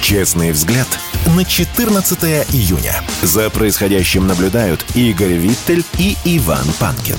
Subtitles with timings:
[0.00, 0.86] Честный взгляд
[1.36, 2.22] на 14
[2.54, 2.94] июня.
[3.22, 7.16] За происходящим наблюдают Игорь Виттель и Иван Панкин.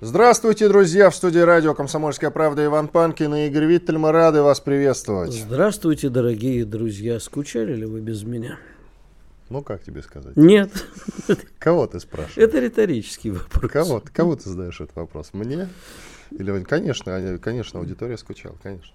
[0.00, 1.10] Здравствуйте, друзья!
[1.10, 3.98] В студии радио «Комсомольская правда» Иван Панкин и Игорь Виттель.
[3.98, 5.32] Мы рады вас приветствовать.
[5.32, 7.18] Здравствуйте, дорогие друзья.
[7.18, 8.58] Скучали ли вы без меня?
[9.48, 10.36] Ну, как тебе сказать?
[10.36, 10.70] Нет.
[11.58, 12.38] Кого ты спрашиваешь?
[12.38, 13.70] Это риторический вопрос.
[13.72, 15.30] Кого, кого ты задаешь этот вопрос?
[15.32, 15.68] Мне?
[16.30, 18.94] Или, конечно, конечно, аудитория скучала, конечно.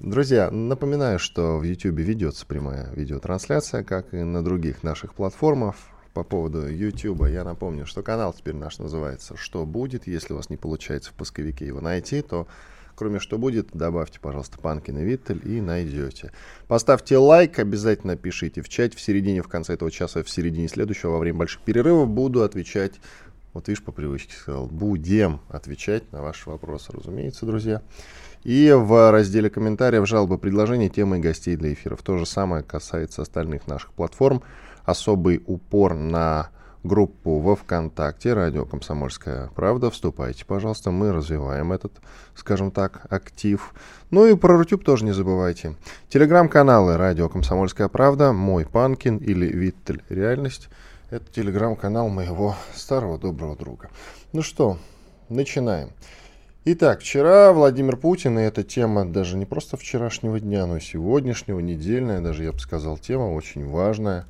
[0.00, 5.76] Друзья, напоминаю, что в YouTube ведется прямая видеотрансляция, как и на других наших платформах.
[6.12, 10.06] По поводу YouTube я напомню, что канал теперь наш называется «Что будет?».
[10.06, 12.48] Если у вас не получается в поисковике его найти, то
[12.96, 16.32] кроме «Что будет?», добавьте, пожалуйста, Панкин и Виттель и найдете.
[16.66, 21.10] Поставьте лайк, обязательно пишите в чате в середине, в конце этого часа, в середине следующего,
[21.12, 22.94] во время больших перерывов буду отвечать
[23.54, 27.82] вот видишь, по привычке сказал, будем отвечать на ваши вопросы, разумеется, друзья.
[28.42, 32.02] И в разделе комментариев, жалобы, предложения, темы и гостей для эфиров.
[32.02, 34.42] То же самое касается остальных наших платформ.
[34.84, 36.50] Особый упор на
[36.82, 39.90] группу во ВКонтакте «Радио Комсомольская правда».
[39.90, 41.92] Вступайте, пожалуйста, мы развиваем этот,
[42.34, 43.72] скажем так, актив.
[44.10, 45.76] Ну и про Рутюб тоже не забывайте.
[46.10, 50.02] Телеграм-каналы «Радио Комсомольская правда», «Мой Панкин» или «Виттель.
[50.10, 50.68] Реальность».
[51.14, 53.88] Это телеграм-канал моего старого доброго друга.
[54.32, 54.78] Ну что,
[55.28, 55.92] начинаем.
[56.64, 61.60] Итак, вчера Владимир Путин, и эта тема даже не просто вчерашнего дня, но и сегодняшнего,
[61.60, 64.26] недельная, даже я бы сказал, тема очень важная.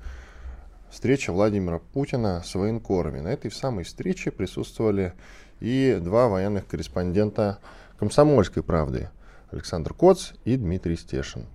[0.90, 3.20] Встреча Владимира Путина с военкорами.
[3.20, 5.14] На этой самой встрече присутствовали
[5.60, 7.61] и два военных корреспондента
[7.98, 9.08] «Комсомольской правды»
[9.51, 11.46] Александр Коц и Дмитрий Стешин.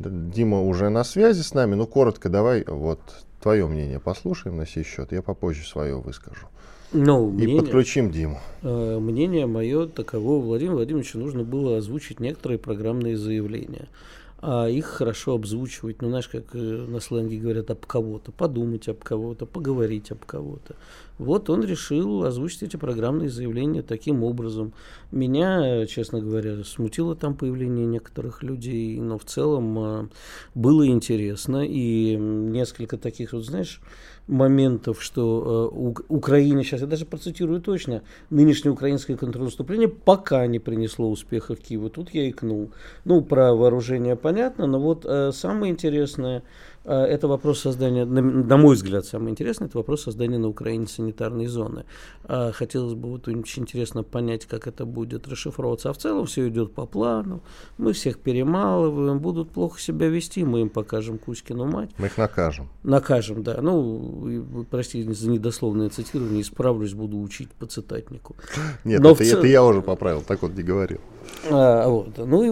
[0.00, 2.98] Дима уже на связи с нами, ну коротко давай вот
[3.42, 6.46] твое мнение послушаем на сей счет, я попозже свое выскажу.
[6.92, 8.40] Ну, и мнение, подключим Диму.
[8.62, 13.88] Э, мнение мое таково, Владимиру Владимировичу нужно было озвучить некоторые программные заявления.
[14.44, 18.98] А их хорошо обзвучивать, ну, знаешь, как э, на сленге говорят, об кого-то, подумать об
[18.98, 20.74] кого-то, поговорить об кого-то.
[21.18, 24.72] Вот он решил озвучить эти программные заявления таким образом.
[25.12, 30.08] Меня, честно говоря, смутило там появление некоторых людей, но в целом э,
[30.56, 31.64] было интересно.
[31.64, 33.80] И несколько таких, вот знаешь,
[34.26, 41.10] моментов, что э, Украина, сейчас я даже процитирую точно, нынешнее украинское контрнаступление пока не принесло
[41.10, 41.90] успеха в Киеву.
[41.90, 42.70] Тут я икнул.
[43.04, 46.42] Ну, про вооружение понятно, но вот э, самое интересное,
[46.84, 51.84] это вопрос создания, на мой взгляд, самое интересное, это вопрос создания на Украине санитарной зоны.
[52.24, 55.90] А, хотелось бы вот очень интересно понять, как это будет расшифровываться.
[55.90, 57.42] А в целом все идет по плану,
[57.78, 61.90] мы всех перемалываем, будут плохо себя вести, мы им покажем Кузькину мать.
[61.98, 62.68] Мы их накажем.
[62.82, 63.60] Накажем, да.
[63.60, 68.36] Ну, простите за недословное цитирование, исправлюсь, буду учить по цитатнику.
[68.84, 69.26] Нет, Но это, в...
[69.26, 70.98] это я уже поправил, так вот не говорил.
[71.50, 72.18] А, вот.
[72.18, 72.50] ну, и,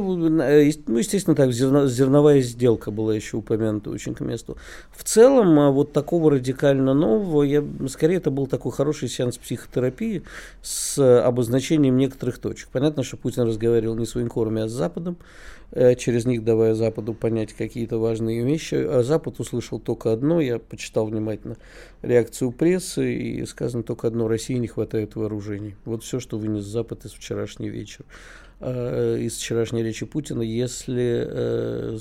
[0.87, 4.57] ну, естественно, так, зерно, зерновая сделка была еще упомянута очень к месту.
[4.91, 10.23] В целом, а, вот такого радикально нового, я, скорее, это был такой хороший сеанс психотерапии
[10.63, 12.69] с обозначением некоторых точек.
[12.71, 15.17] Понятно, что Путин разговаривал не с военкорами, а с Западом,
[15.73, 18.75] э, через них давая Западу понять какие-то важные вещи.
[18.75, 21.57] А Запад услышал только одно, я почитал внимательно
[22.03, 25.77] реакцию прессы, и сказано только одно, России не хватает вооружений.
[25.85, 28.07] Вот все, что вынес Запад из вчерашнего вечера.
[28.61, 31.99] Э, из вчерашней речи Путина, если э,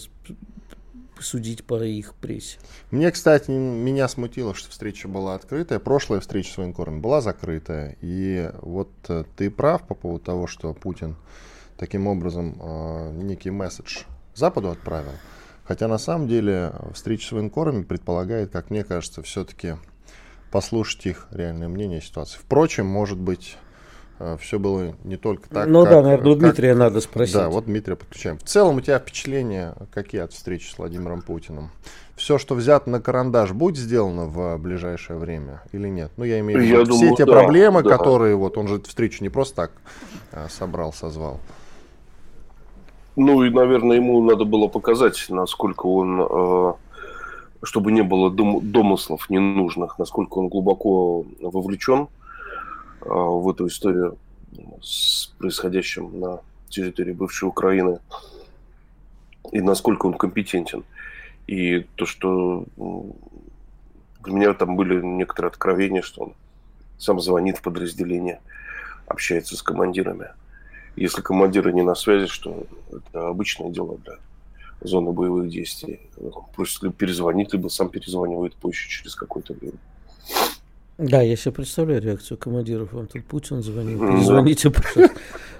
[1.17, 2.59] судить по их прессе.
[2.91, 5.79] Мне, кстати, меня смутило, что встреча была открытая.
[5.79, 7.95] Прошлая встреча с военкором была закрытая.
[8.01, 11.15] И вот э, ты прав по поводу того, что Путин
[11.77, 12.59] таким образом
[13.25, 13.99] некий месседж
[14.35, 15.13] Западу отправил.
[15.63, 19.75] Хотя на самом деле встреча с военкорами предполагает, как мне кажется, все-таки
[20.51, 22.37] послушать их реальное мнение о ситуации.
[22.37, 23.55] Впрочем, может быть,
[24.39, 25.67] все было не только так.
[25.67, 27.35] Ну как, да, наверное, у Дмитрия как, надо спросить.
[27.35, 28.37] Да, вот Дмитрия подключаем.
[28.37, 31.69] В целом у тебя впечатления какие от встречи с Владимиром Путиным?
[32.15, 36.11] Все, что взято на карандаш, будет сделано в ближайшее время или нет?
[36.17, 37.89] Ну, я имею в виду все те да, проблемы, да.
[37.89, 39.71] которые вот он же встречу не просто так
[40.33, 41.39] а, собрал, созвал.
[43.15, 46.73] Ну и, наверное, ему надо было показать, насколько он, э,
[47.63, 52.18] чтобы не было дом, домыслов ненужных, насколько он глубоко вовлечен а,
[53.01, 54.17] в эту историю
[54.81, 57.99] с происходящим на территории бывшей Украины
[59.51, 60.83] и насколько он компетентен.
[61.47, 66.33] И то, что для меня там были некоторые откровения, что он
[66.97, 68.39] сам звонит в подразделение,
[69.07, 70.27] общается с командирами.
[70.95, 74.17] Если командиры не на связи, что это обычное дело для
[74.81, 75.99] зоны боевых действий.
[76.55, 79.77] Просит либо перезвонить, либо сам перезванивает позже через какое-то время.
[80.99, 82.91] Да, я себе представляю реакцию командиров.
[82.91, 83.99] Вам тут Путин звонил.
[83.99, 85.15] Перезвоните, пожалуйста.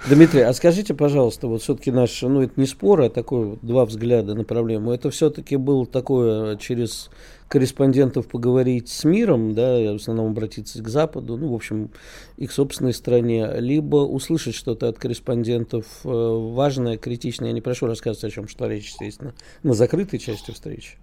[0.09, 3.85] Дмитрий, а скажите, пожалуйста, вот все-таки наш, ну это не спор, а такой вот два
[3.85, 4.91] взгляда на проблему.
[4.91, 7.09] Это все-таки было такое через
[7.47, 11.89] корреспондентов поговорить с миром, да, в основном обратиться к Западу, ну, в общем,
[12.35, 17.47] и к собственной стране, либо услышать что-то от корреспондентов э, важное, критичное.
[17.47, 19.33] Я не прошу рассказывать, о чем что речь, естественно,
[19.63, 20.97] на закрытой части встречи.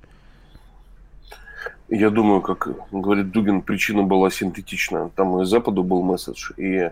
[1.88, 5.10] Я думаю, как говорит Дугин, причина была синтетичная.
[5.14, 6.90] Там и Западу был месседж, и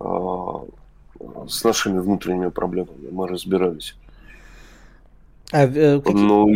[0.00, 0.54] э,
[1.48, 3.96] с нашими внутренними проблемами мы разбирались.
[5.52, 6.22] А, э, какие...
[6.22, 6.48] ну,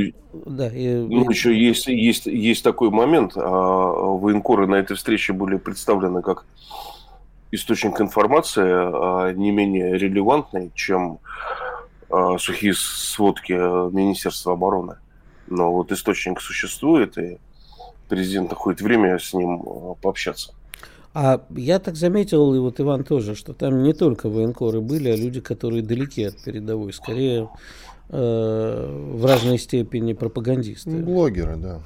[0.47, 0.95] да, и...
[0.95, 3.33] ну, еще есть, есть, есть такой момент.
[3.37, 6.45] А, военкоры на этой встрече были представлены как
[7.51, 11.19] источник информации а, не менее релевантный, чем
[12.11, 14.97] а, сухие сводки Министерства обороны.
[15.49, 17.39] Но вот источник существует, и
[18.09, 20.53] президент находит время с ним э, пообщаться.
[21.15, 25.17] А я так заметил, и вот Иван тоже, что там не только военкоры были, а
[25.17, 27.49] люди, которые далеки от передовой, скорее
[28.11, 30.91] э, в разной степени пропагандисты.
[30.91, 31.81] Блогеры, да.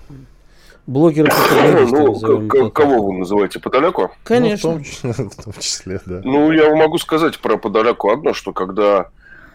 [0.87, 2.27] Блогеры пропагандисты.
[2.27, 3.61] Ну, кого вы называете?
[3.61, 4.11] Подоляку?
[4.25, 4.73] Конечно.
[4.73, 6.21] Ну, в, том, в том числе, да.
[6.25, 9.09] Ну, я могу сказать про Подоляку одно, что когда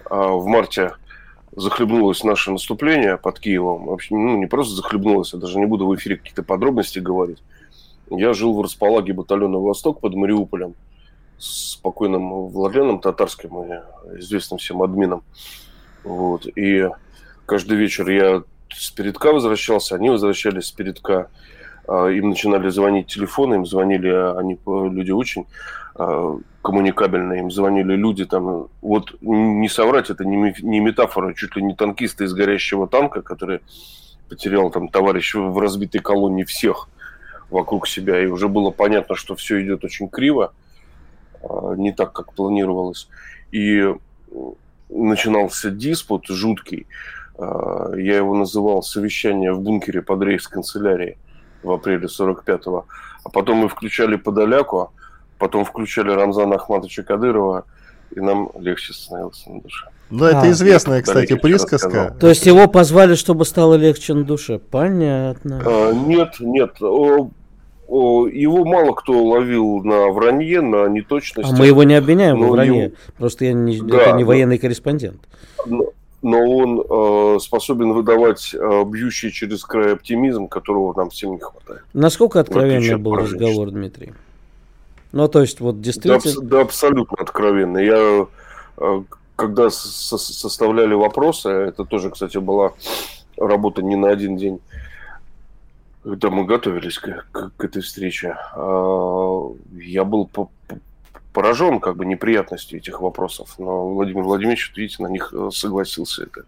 [0.09, 0.93] а, в марте
[1.57, 3.87] захлебнулось наше наступление под Киевом.
[3.87, 7.41] Вообще, ну, не просто захлебнулось, я даже не буду в эфире какие-то подробности говорить.
[8.11, 10.75] Я жил в располаге батальона «Восток» под Мариуполем
[11.39, 13.49] с покойным Владленом Татарским,
[14.19, 15.23] известным всем админом.
[16.03, 16.45] Вот.
[16.55, 16.87] И
[17.47, 21.29] каждый вечер я с передка возвращался, они возвращались с передка.
[21.87, 25.47] А, им начинали звонить телефоны, им звонили, они люди очень
[25.95, 31.75] а, коммуникабельные, им звонили люди там, вот не соврать, это не, метафора, чуть ли не
[31.75, 33.61] танкисты из горящего танка, который
[34.27, 36.89] потерял там товарищ в разбитой колонне всех
[37.49, 40.51] вокруг себя, и уже было понятно, что все идет очень криво,
[41.41, 43.07] а, не так, как планировалось.
[43.53, 43.95] И
[44.89, 46.85] начинался диспут жуткий,
[47.39, 51.17] я его называл совещание в бункере под рейхсканцелярией
[51.63, 52.85] в апреле 45-го.
[53.23, 54.91] А потом мы включали Подоляку,
[55.37, 57.65] потом включали Рамзана Ахматовича Кадырова,
[58.15, 59.87] и нам легче становилось на душе.
[60.09, 62.15] Ну, это а, известная, кстати, присказка.
[62.19, 64.59] То есть его позвали, чтобы стало легче на душе.
[64.59, 65.61] Понятно.
[65.65, 66.81] А, нет, нет.
[66.81, 67.29] О,
[67.87, 71.51] о, его мало кто ловил на вранье, на неточности.
[71.51, 72.83] А мы его не обвиняем во вранье.
[72.83, 72.95] Его...
[73.17, 75.21] Просто я не, да, это не военный корреспондент.
[75.65, 81.39] Но, но он э, способен выдавать э, бьющий через край оптимизм, которого нам всем не
[81.39, 81.83] хватает.
[81.93, 84.13] Насколько откровенный был разговор, Дмитрий?
[85.11, 86.41] Ну, то есть, вот действительно...
[86.41, 87.77] Да, да абсолютно откровенно.
[87.77, 88.27] Я,
[88.77, 89.01] э,
[89.35, 92.73] когда со составляли вопросы, это тоже, кстати, была
[93.37, 94.59] работа не на один день,
[96.03, 99.41] когда мы готовились к, к, к этой встрече, э,
[99.75, 100.49] я был по,
[101.37, 103.59] поражен как бы неприятностью этих вопросов.
[103.59, 106.23] Но Владимир Владимирович, видите, на них э, согласился.
[106.23, 106.45] Это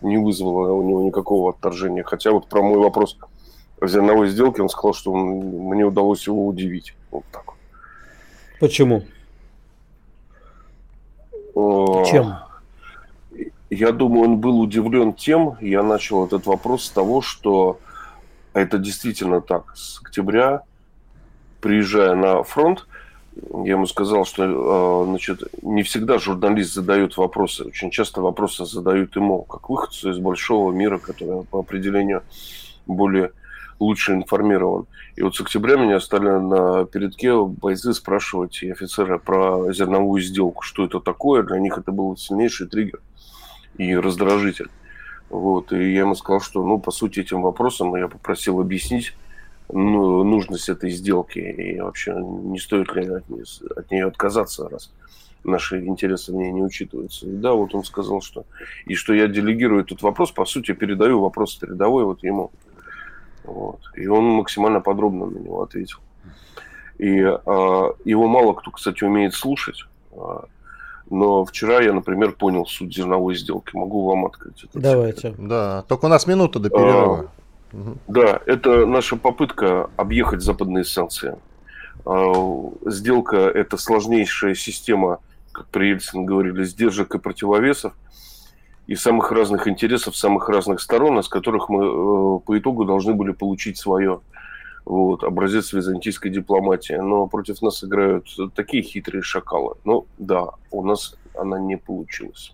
[0.00, 2.02] не вызвало у него никакого отторжения.
[2.04, 3.18] Хотя вот про мой вопрос
[3.82, 6.94] о зерновой сделке он сказал, что он, мне удалось его удивить.
[7.10, 7.52] Вот так.
[8.60, 9.04] Почему?
[11.54, 12.36] Чем?
[13.68, 17.78] Я думаю, он был удивлен тем, я начал этот вопрос с того, что
[18.54, 19.76] это действительно так.
[19.76, 20.62] С октября,
[21.60, 22.86] приезжая на фронт,
[23.64, 27.64] я ему сказал, что э, значит, не всегда журналист задает вопросы.
[27.64, 32.22] Очень часто вопросы задают ему, как выходцу из большого мира, который по определению
[32.86, 33.32] более
[33.78, 34.86] лучше информирован.
[35.16, 40.62] И вот с октября меня стали на передке бойцы спрашивать и офицеры про зерновую сделку,
[40.62, 41.42] что это такое.
[41.42, 43.00] Для них это был сильнейший триггер
[43.78, 44.68] и раздражитель.
[45.30, 45.72] Вот.
[45.72, 49.14] И я ему сказал, что, ну, по сути, этим вопросом я попросил объяснить
[49.72, 53.44] ну, нужность этой сделки и вообще не стоит ли от нее,
[53.76, 54.90] от нее отказаться, раз
[55.44, 57.26] наши интересы в ней не учитываются.
[57.26, 58.44] И да, вот он сказал, что
[58.86, 62.50] и что я делегирую этот вопрос, по сути, передаю вопрос передовой вот ему.
[63.44, 63.80] Вот.
[63.96, 65.98] И он максимально подробно на него ответил.
[66.98, 69.86] И а, его мало кто, кстати, умеет слушать.
[70.12, 70.44] А,
[71.08, 73.74] но вчера я, например, понял суть зерновой сделки.
[73.74, 74.78] Могу вам открыть это.
[74.78, 75.30] Давайте.
[75.30, 75.48] Секрет.
[75.48, 77.30] Да, только у нас минута до перерыва.
[77.72, 81.38] А, да, это наша попытка объехать западные санкции.
[82.04, 82.32] А,
[82.86, 85.20] сделка– это сложнейшая система,
[85.52, 87.94] как при Ельцине говорили, сдержек и противовесов.
[88.86, 93.30] из самых разных интересов, самых разных сторон, из которых мы э, по итогу должны были
[93.30, 94.20] получить свое.
[94.84, 96.94] Вот, образец византийской дипломатии.
[96.94, 99.76] Но против нас играют такие хитрые шакалы.
[99.84, 102.52] Ну да, у нас она не получилась.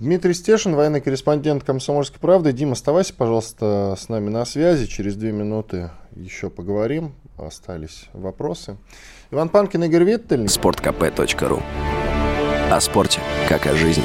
[0.00, 2.54] Дмитрий Стешин, военный корреспондент «Комсомольской правды».
[2.54, 4.86] Дим, оставайся, пожалуйста, с нами на связи.
[4.86, 7.14] Через две минуты еще поговорим.
[7.36, 8.78] Остались вопросы.
[9.30, 10.48] Иван Панкин, Игорь Виттель.
[10.48, 11.62] Спорткп.ру
[12.70, 14.04] О спорте, как о жизни.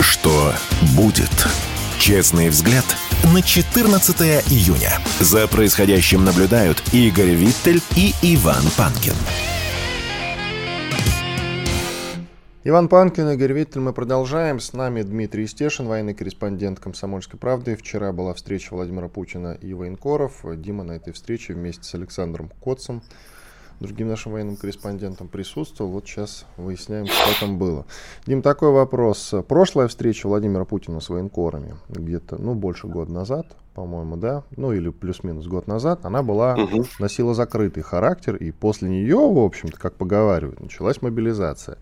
[0.00, 0.52] Что
[0.96, 1.48] будет?
[1.98, 2.84] Честный взгляд
[3.34, 4.92] на 14 июня.
[5.18, 9.14] За происходящим наблюдают Игорь Виттель и Иван Панкин.
[12.62, 14.60] Иван Панкин, Игорь Виттель, мы продолжаем.
[14.60, 17.74] С нами Дмитрий Стешин, военный корреспондент «Комсомольской правды».
[17.74, 20.44] Вчера была встреча Владимира Путина и военкоров.
[20.60, 23.00] Дима на этой встрече вместе с Александром Котцем,
[23.80, 25.90] другим нашим военным корреспондентом, присутствовал.
[25.90, 27.86] Вот сейчас выясняем, что там было.
[28.26, 29.32] Дим, такой вопрос.
[29.48, 34.90] Прошлая встреча Владимира Путина с военкорами, где-то, ну, больше года назад, по-моему, да, ну или
[34.90, 36.84] плюс-минус год назад, она была, угу.
[36.98, 41.78] носила закрытый характер, и после нее, в общем-то, как поговаривают, началась мобилизация.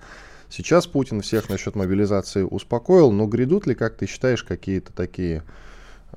[0.50, 5.42] Сейчас Путин всех насчет мобилизации успокоил, но грядут ли, как ты считаешь, какие-то такие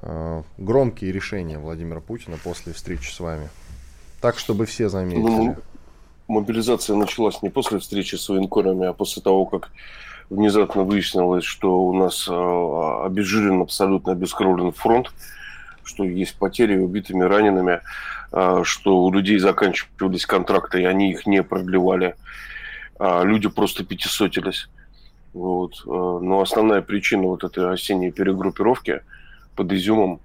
[0.02, 3.50] э, громкие решения Владимира Путина после встречи с вами?
[4.22, 5.22] Так, чтобы все заметили.
[5.22, 5.56] Ну,
[6.28, 9.72] мобилизация началась не после встречи с военкорами, а после того, как
[10.30, 15.12] внезапно выяснилось, что у нас э, обезжирен, абсолютно обескровлен фронт,
[15.84, 17.82] что есть потери убитыми, ранеными,
[18.32, 22.16] э, что у людей заканчивались контракты, и они их не продлевали
[23.24, 24.70] люди просто пятисотились.
[25.34, 25.82] Вот.
[25.88, 29.02] А, но основная причина вот этой осенней перегруппировки
[29.56, 30.20] под Изюмом,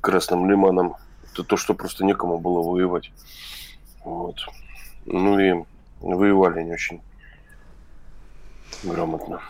[0.00, 0.96] Красным Лиманом,
[1.32, 3.10] это то, что просто некому было воевать.
[4.04, 4.36] Вот.
[5.06, 5.64] Ну и
[6.00, 7.00] воевали не очень
[8.82, 9.40] грамотно.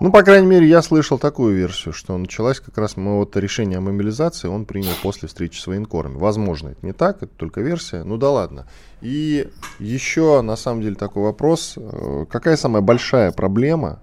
[0.00, 3.78] Ну, по крайней мере, я слышал такую версию, что началась как раз мы вот решение
[3.78, 6.16] о мобилизации он принял после встречи с военкорами.
[6.16, 8.02] Возможно, это не так, это только версия.
[8.04, 8.66] Ну да ладно.
[9.00, 11.74] И еще, на самом деле, такой вопрос.
[11.76, 14.00] Э, какая самая большая проблема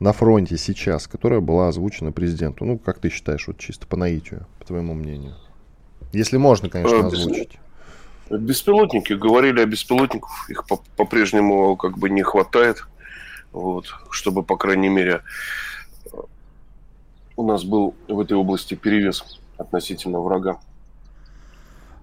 [0.00, 2.64] на фронте сейчас, которая была озвучена президенту?
[2.64, 5.34] Ну, как ты считаешь, вот чисто по наитию, по твоему мнению?
[6.12, 7.58] Если можно, конечно, э, озвучить.
[8.30, 9.14] Беспилотники.
[9.14, 10.50] Говорили о беспилотниках.
[10.50, 10.64] Их
[10.96, 12.86] по-прежнему как бы не хватает.
[13.52, 15.22] Вот, чтобы, по крайней мере,
[17.36, 20.58] у нас был в этой области перевес относительно врага.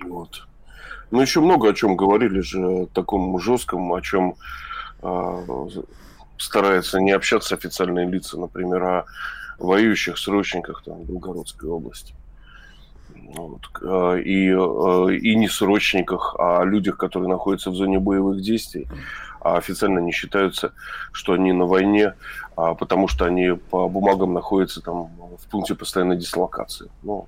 [0.04, 0.48] Вот.
[1.12, 4.34] Но еще много о чем говорили же, таком жестком, о чем э,
[5.04, 5.68] а,
[6.38, 9.06] стараются не общаться официальные лица, например, о
[9.60, 12.14] воюющих срочниках там, Белгородской области.
[13.36, 13.62] Вот.
[13.82, 18.88] А, и, а, и не срочниках, а о людях, которые находятся в зоне боевых действий,
[19.46, 20.74] а официально не считаются,
[21.12, 22.16] что они на войне,
[22.58, 26.90] а потому что они по бумагам находятся там в пункте постоянной дислокации.
[27.04, 27.28] Ну,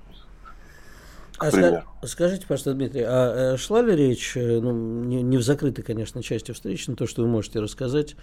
[1.38, 5.42] а ска- скажите, пожалуйста, Дмитрий, а э, шла ли речь, э, ну, не, не в
[5.42, 8.16] закрытой, конечно, части встречи, но то, что вы можете рассказать,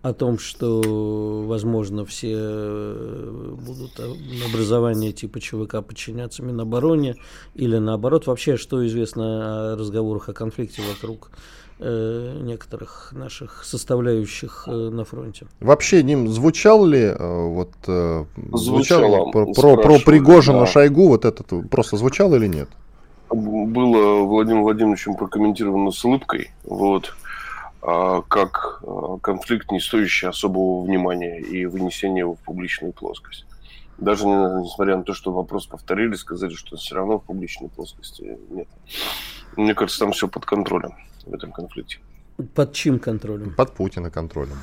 [0.00, 4.00] о том, что, возможно, все э, будут
[4.48, 7.16] образование типа ЧВК подчиняться Минобороне,
[7.54, 11.30] или наоборот, вообще, что известно о разговорах о конфликте вокруг
[11.82, 15.46] некоторых наших составляющих э, на фронте.
[15.60, 20.66] Вообще, Ним, звучал ли э, вот э, звучал про, про, про Пригожина да.
[20.66, 22.68] Шойгу вот этот просто звучал или нет?
[23.30, 27.14] Было Владимиром Владимировичем прокомментировано с улыбкой, вот,
[27.80, 28.84] а, как
[29.22, 33.46] конфликт, не стоящий особого внимания и вынесения его в публичную плоскость.
[33.96, 38.68] Даже несмотря на то, что вопрос повторили, сказали, что все равно в публичной плоскости нет.
[39.56, 40.92] Мне кажется, там все под контролем
[41.24, 41.98] в этом конфликте.
[42.54, 43.54] Под чьим контролем?
[43.54, 44.56] Под Путина контролем.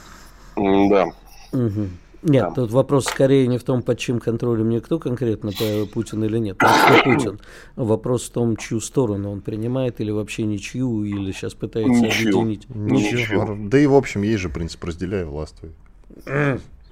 [0.56, 1.06] Да.
[1.52, 1.88] Угу.
[2.22, 2.52] Нет, да.
[2.52, 5.52] тут вопрос скорее не в том, под чьим контролем никто конкретно,
[5.94, 6.58] Путин или нет.
[6.58, 7.40] Потому Путин.
[7.78, 12.38] Вопрос в том, чью сторону он принимает, или вообще ничью, или сейчас пытается ничью.
[12.38, 12.70] объединить.
[12.70, 13.20] Ничью.
[13.20, 13.70] Ничью.
[13.70, 15.72] Да и в общем, есть же принцип разделяй властвуй.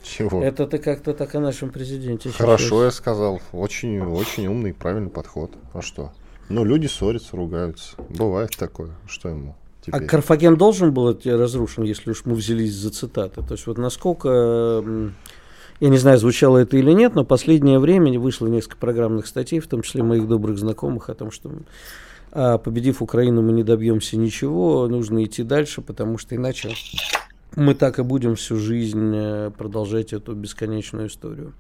[0.02, 0.42] Чего?
[0.42, 2.30] Это ты как-то так о нашем президенте.
[2.30, 3.42] Хорошо, я сказал.
[3.52, 5.52] Очень, очень умный, правильный подход.
[5.74, 6.14] А что?
[6.50, 7.96] Ну, люди ссорятся, ругаются.
[8.10, 8.92] Бывает такое.
[9.08, 9.56] Что ему?
[9.82, 10.04] А теперь?
[10.04, 13.42] А Карфаген должен был быть разрушен, если уж мы взялись за цитаты?
[13.42, 14.84] То есть вот насколько,
[15.80, 19.68] я не знаю, звучало это или нет, но последнее время вышло несколько программных статей, в
[19.68, 21.52] том числе моих добрых знакомых, о том, что
[22.32, 26.72] а, победив Украину, мы не добьемся ничего, нужно идти дальше, потому что иначе
[27.56, 31.54] мы так и будем всю жизнь э, продолжать эту бесконечную историю.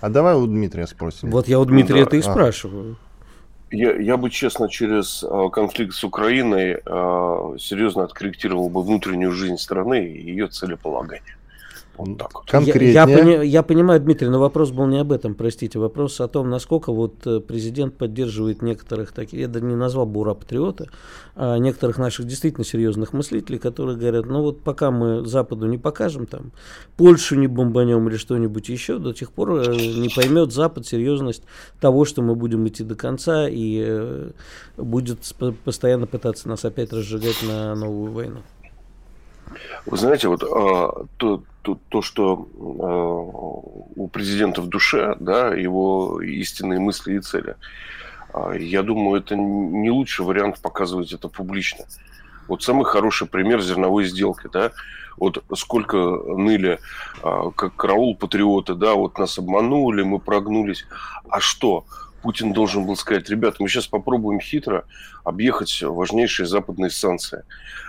[0.00, 1.30] А давай у Дмитрия спросим.
[1.30, 2.06] Вот я у Дмитрия ну, да.
[2.06, 2.22] это и а.
[2.22, 2.96] спрашиваю.
[3.74, 9.56] Я, я бы, честно, через э, конфликт с Украиной э, серьезно откорректировал бы внутреннюю жизнь
[9.56, 11.36] страны и ее целеполагание.
[11.96, 12.44] Вот так.
[12.46, 12.92] Конкретнее.
[12.92, 15.78] Я, я, пони, я понимаю, Дмитрий, но вопрос был не об этом, простите.
[15.78, 20.20] Вопрос о том, насколько вот э, президент поддерживает некоторых таких, я даже не назвал бы
[20.20, 20.88] ура-патриоты,
[21.36, 26.26] а некоторых наших действительно серьезных мыслителей, которые говорят, ну вот пока мы Западу не покажем,
[26.26, 26.52] там,
[26.96, 31.44] Польшу не бомбанем или что-нибудь еще, до тех пор э, не поймет Запад серьезность
[31.80, 34.30] того, что мы будем идти до конца и э,
[34.76, 35.20] будет
[35.64, 38.40] постоянно пытаться нас опять разжигать на новую войну.
[39.86, 46.20] Вы знаете, вот а, то, то, то, что а, у президента в душе, да, его
[46.20, 47.56] истинные мысли и цели,
[48.34, 51.86] а, я думаю, это не лучший вариант показывать это публично.
[52.48, 54.72] Вот самый хороший пример зерновой сделки, да,
[55.16, 56.80] вот сколько ныли,
[57.22, 60.84] а, как караул патриоты, да, вот нас обманули, мы прогнулись.
[61.30, 61.86] А что?
[62.24, 64.86] Путин должен был сказать, ребята, мы сейчас попробуем хитро
[65.24, 67.44] объехать важнейшие западные санкции,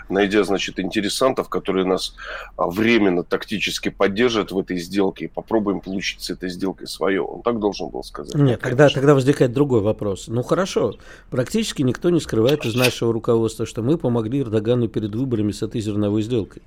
[0.10, 2.16] найдя, значит, интересантов, которые нас
[2.58, 7.22] а, временно тактически поддержат в этой сделке, и попробуем получить с этой сделкой свое.
[7.22, 8.36] Он так должен был сказать.
[8.36, 10.26] Нет, тогда, тогда возникает другой вопрос.
[10.28, 10.96] Ну хорошо,
[11.30, 15.80] практически никто не скрывает из нашего руководства, что мы помогли Эрдогану перед выборами с этой
[15.80, 16.62] зерновой сделкой.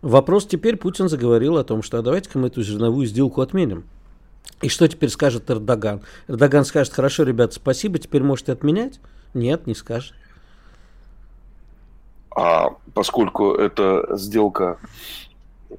[0.00, 3.84] Вопрос теперь Путин заговорил о том, что а давайте-ка мы эту зерновую сделку отменим.
[4.60, 6.02] И что теперь скажет Эрдоган?
[6.28, 9.00] Эрдоган скажет, хорошо, ребят, спасибо, теперь можете отменять?
[9.34, 10.14] Нет, не скажет.
[12.34, 14.78] А поскольку это сделка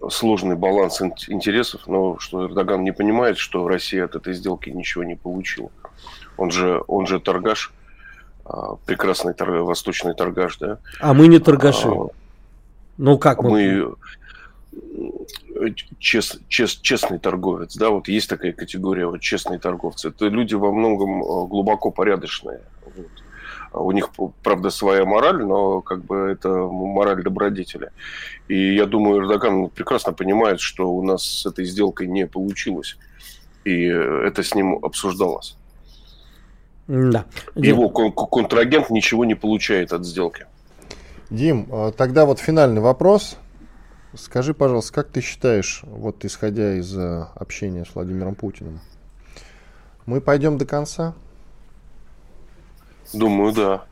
[0.10, 5.16] сложный баланс интересов, но что Эрдоган не понимает, что Россия от этой сделки ничего не
[5.16, 5.72] получила.
[6.38, 7.72] Он же, он же торгаш,
[8.46, 10.80] а, прекрасный торг, восточный торгаш, да?
[11.00, 11.88] А мы не торгаши.
[11.88, 12.08] А,
[12.98, 13.50] ну как мы?
[13.50, 13.96] Мы
[16.00, 20.10] чест, чест, честный торговец, да, вот есть такая категория, вот честные торговцы.
[20.10, 22.62] Это люди во многом э, глубоко порядочные.
[22.96, 23.08] Вот.
[23.72, 24.10] А у них,
[24.44, 27.92] правда, своя мораль, но как бы это мораль добродетеля.
[28.48, 32.98] И я думаю, Эрдоган прекрасно понимает, что у нас с этой сделкой не получилось.
[33.64, 35.58] И это с ним обсуждалось.
[36.88, 37.26] Да.
[37.56, 40.46] Его кон- контрагент ничего не получает от сделки.
[41.32, 43.38] Дим, а тогда вот финальный вопрос.
[44.16, 48.80] Скажи, пожалуйста, как ты считаешь, вот исходя из э, общения с Владимиром Путиным,
[50.06, 51.16] мы пойдем до конца?
[53.12, 53.86] Думаю, да.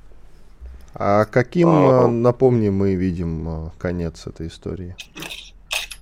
[0.94, 2.04] А каким, а...
[2.04, 4.96] Э, напомни, мы видим э, конец этой истории?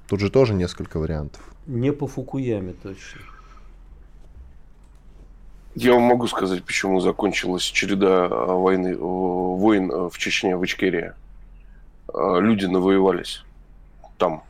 [0.10, 1.42] Тут же тоже несколько вариантов.
[1.66, 3.22] Не по Фукуяме точно.
[5.76, 11.14] Я вам могу сказать, почему закончилась череда войны, войн в Чечне, в Ичкерии.
[12.14, 13.46] Люди навоевались
[14.20, 14.44] там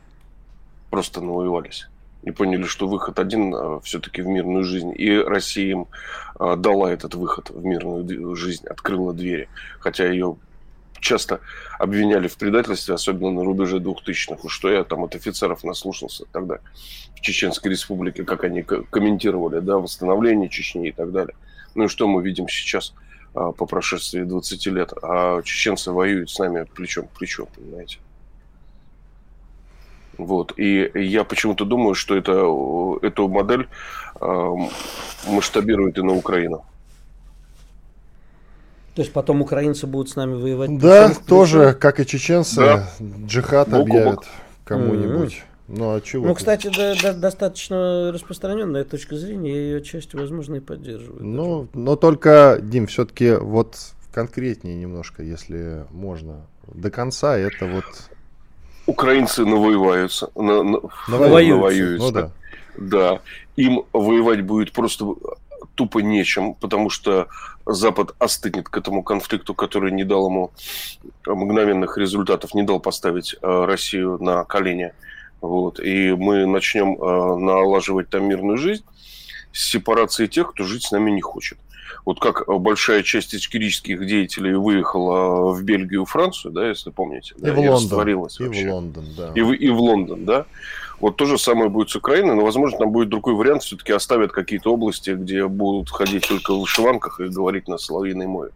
[0.90, 1.88] просто навоевались
[2.22, 4.92] и поняли, что выход один а, все-таки в мирную жизнь.
[4.94, 5.86] И Россия им
[6.38, 9.48] а, дала этот выход в мирную жизнь, открыла двери.
[9.78, 10.36] Хотя ее
[11.00, 11.40] часто
[11.78, 14.40] обвиняли в предательстве, особенно на рубеже 2000-х.
[14.42, 16.58] Уж что я там от офицеров наслушался тогда
[17.16, 21.34] в Чеченской республике, как они комментировали, да, восстановление Чечни и так далее.
[21.74, 22.92] Ну и что мы видим сейчас
[23.34, 24.92] а, по прошествии 20 лет?
[25.02, 27.98] А чеченцы воюют с нами плечом к плечу, понимаете?
[30.18, 30.52] Вот.
[30.56, 32.32] И я почему-то думаю, что это,
[33.02, 33.68] эту модель
[34.20, 34.54] э,
[35.28, 36.64] масштабирует и на Украину.
[38.94, 40.78] То есть потом украинцы будут с нами воевать?
[40.78, 42.86] Да, тоже, как и чеченцы, да.
[43.26, 44.26] джихад бок объявят
[44.64, 45.32] кому-нибудь.
[45.32, 45.44] Mm-hmm.
[45.68, 46.26] Ну, а чего?
[46.26, 51.24] Ну, кстати, да, да, достаточно распространенная точка зрения, я ее часть, возможно, и поддерживаю.
[51.24, 51.70] Ну, даже.
[51.74, 53.76] но только, Дим, все-таки вот
[54.12, 56.46] конкретнее немножко, если можно.
[56.66, 57.84] До конца это вот
[58.86, 61.54] украинцы навоеваются, на, на, навоюются.
[61.56, 62.06] навоюются.
[62.06, 62.30] Ну, да.
[62.76, 63.20] да,
[63.56, 65.14] им воевать будет просто
[65.74, 67.28] тупо нечем, потому что
[67.66, 70.50] Запад остынет к этому конфликту, который не дал ему
[71.26, 74.92] мгновенных результатов, не дал поставить э, Россию на колени.
[75.40, 75.80] Вот.
[75.80, 78.84] И мы начнем э, налаживать там мирную жизнь
[79.52, 81.58] с сепарацией тех, кто жить с нами не хочет
[82.04, 87.52] вот как большая часть ичкерических деятелей выехала в Бельгию, Францию, да, если помните, и да,
[87.52, 88.68] в Лондон, и вообще.
[88.68, 90.46] в Лондон, да, и в, и в Лондон, да.
[91.00, 94.32] Вот то же самое будет с Украиной, но, возможно, там будет другой вариант, все-таки оставят
[94.32, 98.50] какие-то области, где будут ходить только в вышиванках и говорить на соловьиной мове.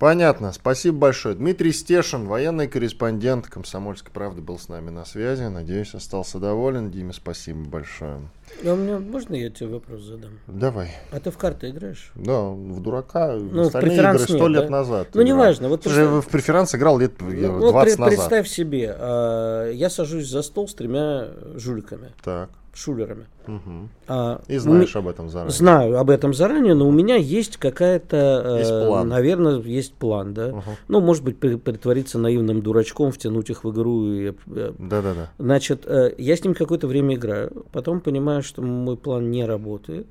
[0.00, 0.50] Понятно.
[0.52, 1.34] Спасибо большое.
[1.34, 5.42] Дмитрий Стешин, военный корреспондент «Комсомольской правды» был с нами на связи.
[5.42, 6.90] Надеюсь, остался доволен.
[6.90, 8.22] Диме, спасибо большое.
[8.64, 10.38] А у меня можно я тебе вопрос задам?
[10.46, 10.92] Давай.
[11.12, 12.12] А ты в карты играешь?
[12.14, 13.36] Да, в дурака.
[13.36, 14.70] Ну, Остальные в игры сто лет да?
[14.70, 15.08] назад.
[15.12, 15.68] Ну, неважно.
[15.68, 18.08] Вот Ты же в преферанс играл лет 20 ну, вот назад.
[18.08, 22.14] Представь себе, а, я сажусь за стол с тремя жуликами.
[22.24, 22.48] Так.
[22.72, 23.26] Шулерами.
[23.46, 23.88] Мгм.
[24.06, 25.52] А, И знаешь мы- об этом заранее.
[25.52, 29.08] Знаю об этом заранее, но у меня есть какая-то, Есть э, план.
[29.08, 30.48] наверное, есть план, да.
[30.48, 30.62] Мгм.
[30.88, 35.30] Ну, может быть, при- притвориться наивным дурачком, втянуть их в игру и э, Да-да-да.
[35.38, 40.06] Значит, э, я с ним какое-то время играю, потом понимаю, что мой план не работает,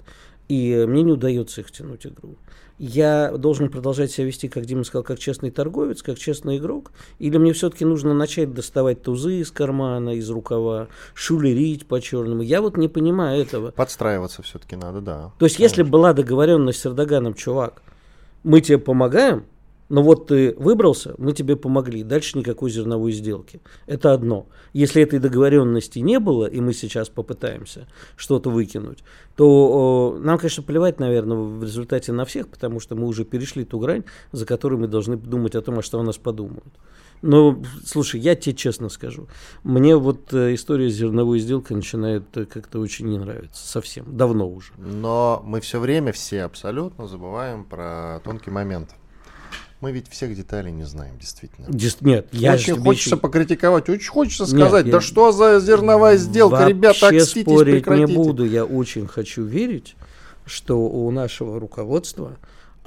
[0.50, 2.36] и мне не удается их втянуть в игру.
[2.80, 7.38] Я должен продолжать себя вести, как Дима сказал, как честный торговец, как честный игрок, или
[7.38, 12.42] мне все-таки нужно начать доставать тузы из кармана, из рукава, шулерить по-черному.
[12.42, 13.72] Я вот не понимаю этого.
[13.72, 15.32] Подстраиваться все-таки надо, да.
[15.38, 17.84] То есть, если была договоренность с Эрдоганом, чувак,
[18.44, 19.44] мы тебе помогаем,
[19.89, 22.04] но вот ты выбрался, мы тебе помогли.
[22.04, 23.60] Дальше никакой зерновой сделки.
[23.88, 24.47] Это одно.
[24.71, 29.04] Если этой договоренности не было, и мы сейчас попытаемся что-то выкинуть,
[29.36, 33.65] то о, нам, конечно, плевать, наверное, в результате на всех, потому что мы уже перешли
[33.65, 36.73] ту грань, за которой мы должны думать о том, а что о нас подумают.
[37.21, 39.28] Но, слушай, я тебе честно скажу,
[39.63, 43.67] мне вот э, история с зерновой сделкой начинает э, как-то очень не нравиться.
[43.67, 44.06] Совсем.
[44.15, 44.71] Давно уже.
[44.78, 48.95] Но мы все время, все абсолютно забываем про тонкий момент.
[49.82, 51.68] Мы ведь всех деталей не знаем, действительно.
[51.68, 55.00] Дис- Нет, я очень же тебе хочется еще- покритиковать, очень хочется Нет, сказать, я- да
[55.02, 58.08] что за зерновая сделка, ребята, Вообще окститесь, спорить прекратите.
[58.12, 58.44] не буду.
[58.46, 59.96] Я очень хочу верить,
[60.46, 62.38] что у нашего руководства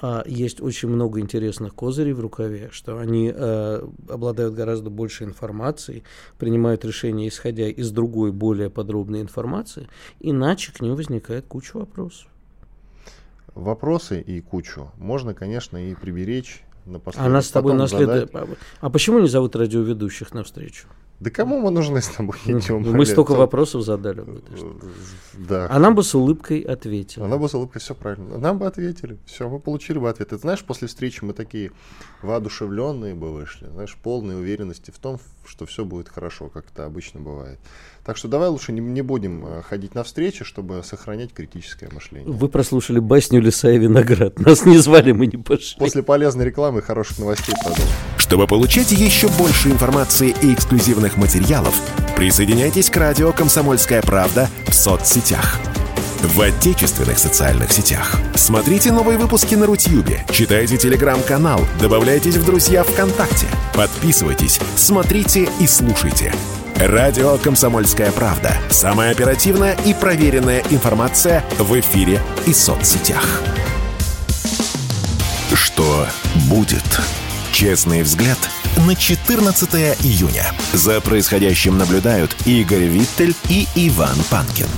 [0.05, 6.02] а, есть очень много интересных козырей в рукаве, что они э, обладают гораздо больше информации,
[6.38, 9.87] принимают решения, исходя из другой, более подробной информации,
[10.18, 12.26] иначе к ним возникает куча вопросов.
[13.55, 18.31] Вопросы и кучу можно, конечно, и приберечь на А нас с тобой наследует...
[18.33, 18.49] задать.
[18.81, 20.87] А почему не зовут радиоведущих на встречу?
[21.21, 22.37] Да кому мы нужны с тобой?
[22.47, 24.25] идем, Мы блядь, столько то- вопросов задали.
[25.35, 25.68] Да.
[25.71, 27.23] А нам бы с улыбкой ответили.
[27.23, 28.38] Она бы с улыбкой, все правильно.
[28.38, 29.18] Нам бы ответили.
[29.27, 30.31] Все, мы получили бы ответ.
[30.31, 31.71] Ты знаешь, после встречи мы такие
[32.23, 37.20] воодушевленные бы вышли, знаешь, полной уверенности в том, что все будет хорошо, как это обычно
[37.20, 37.59] бывает.
[38.05, 42.33] Так что давай лучше не, не будем э, ходить на встречи, чтобы сохранять критическое мышление.
[42.33, 44.38] Вы прослушали басню «Лиса и виноград».
[44.38, 45.78] Нас не звали, мы не пошли.
[45.78, 47.87] После полезной рекламы и хороших новостей продолжим.
[48.18, 51.74] Чтобы получать еще больше информации и эксклюзивных материалов,
[52.16, 55.59] присоединяйтесь к радио «Комсомольская правда» в соцсетях.
[56.22, 58.14] В отечественных социальных сетях.
[58.37, 66.32] Смотрите новые выпуски на Рутьюбе, читайте телеграм-канал, добавляйтесь в друзья ВКонтакте, подписывайтесь, смотрите и слушайте.
[66.76, 68.56] Радио «Комсомольская правда».
[68.70, 73.26] Самая оперативная и проверенная информация в эфире и соцсетях.
[75.52, 76.06] Что
[76.48, 77.00] будет?
[77.50, 78.38] Честный взгляд
[78.87, 80.46] на 14 июня.
[80.72, 84.68] За происходящим наблюдают Игорь Виттель и Иван Панкин.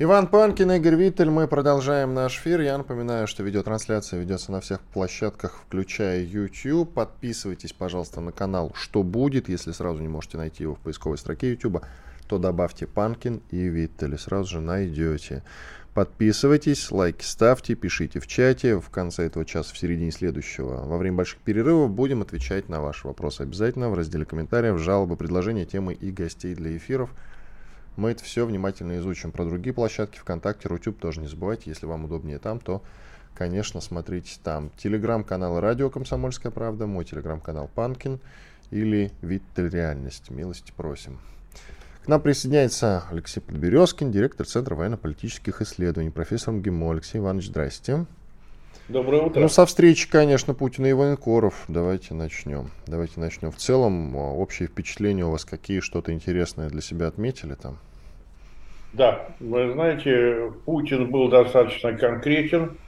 [0.00, 2.60] Иван Панкин, Игорь Виттель, мы продолжаем наш эфир.
[2.60, 6.94] Я напоминаю, что видеотрансляция ведется на всех площадках, включая YouTube.
[6.94, 9.48] Подписывайтесь, пожалуйста, на канал «Что будет?».
[9.48, 11.84] Если сразу не можете найти его в поисковой строке YouTube,
[12.28, 15.42] то добавьте Панкин и Виттель, и сразу же найдете.
[15.94, 18.78] Подписывайтесь, лайки ставьте, пишите в чате.
[18.78, 23.04] В конце этого часа, в середине следующего, во время больших перерывов, будем отвечать на ваши
[23.08, 27.10] вопросы обязательно в разделе комментариев, жалобы, предложения, темы и гостей для эфиров.
[27.98, 29.32] Мы это все внимательно изучим.
[29.32, 31.64] Про другие площадки ВКонтакте, Рутюб тоже не забывайте.
[31.66, 32.80] Если вам удобнее там, то,
[33.34, 34.70] конечно, смотрите там.
[34.76, 38.20] Телеграм-канал Радио Комсомольская правда, мой телеграм-канал Панкин
[38.70, 40.30] или Виттель Реальность.
[40.30, 41.18] Милости просим.
[42.04, 46.92] К нам присоединяется Алексей Подберезкин, директор Центра военно-политических исследований, профессор МГИМО.
[46.92, 48.06] Алексей Иванович, здрасте.
[48.88, 49.40] Доброе утро.
[49.40, 51.64] Ну, со встречи, конечно, Путина и военкоров.
[51.66, 52.70] Давайте начнем.
[52.86, 53.50] Давайте начнем.
[53.50, 55.80] В целом, а, общее впечатление у вас какие?
[55.80, 57.78] Что-то интересное для себя отметили там?
[58.92, 62.78] Да, вы знаете, Путин был достаточно конкретен,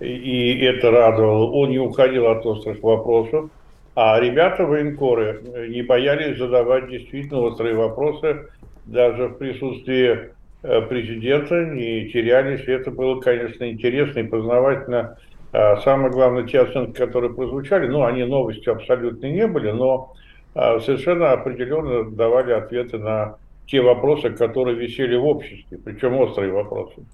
[0.00, 1.50] и- это радовало.
[1.50, 3.50] Он не уходил от острых вопросов,
[3.94, 8.48] а ребята военкоры э, не боялись задавать действительно острые вопросы,
[8.84, 12.66] даже в присутствии э, президента не терялись.
[12.66, 15.16] И это было, конечно, интересно и познавательно.
[15.52, 20.12] А Самое главное, те оценки, которые прозвучали, ну, они новостью абсолютно не были, но
[20.54, 23.36] а, совершенно определенно давали ответы на
[23.66, 27.04] те вопросы, которые висели в обществе, причем острые вопросы.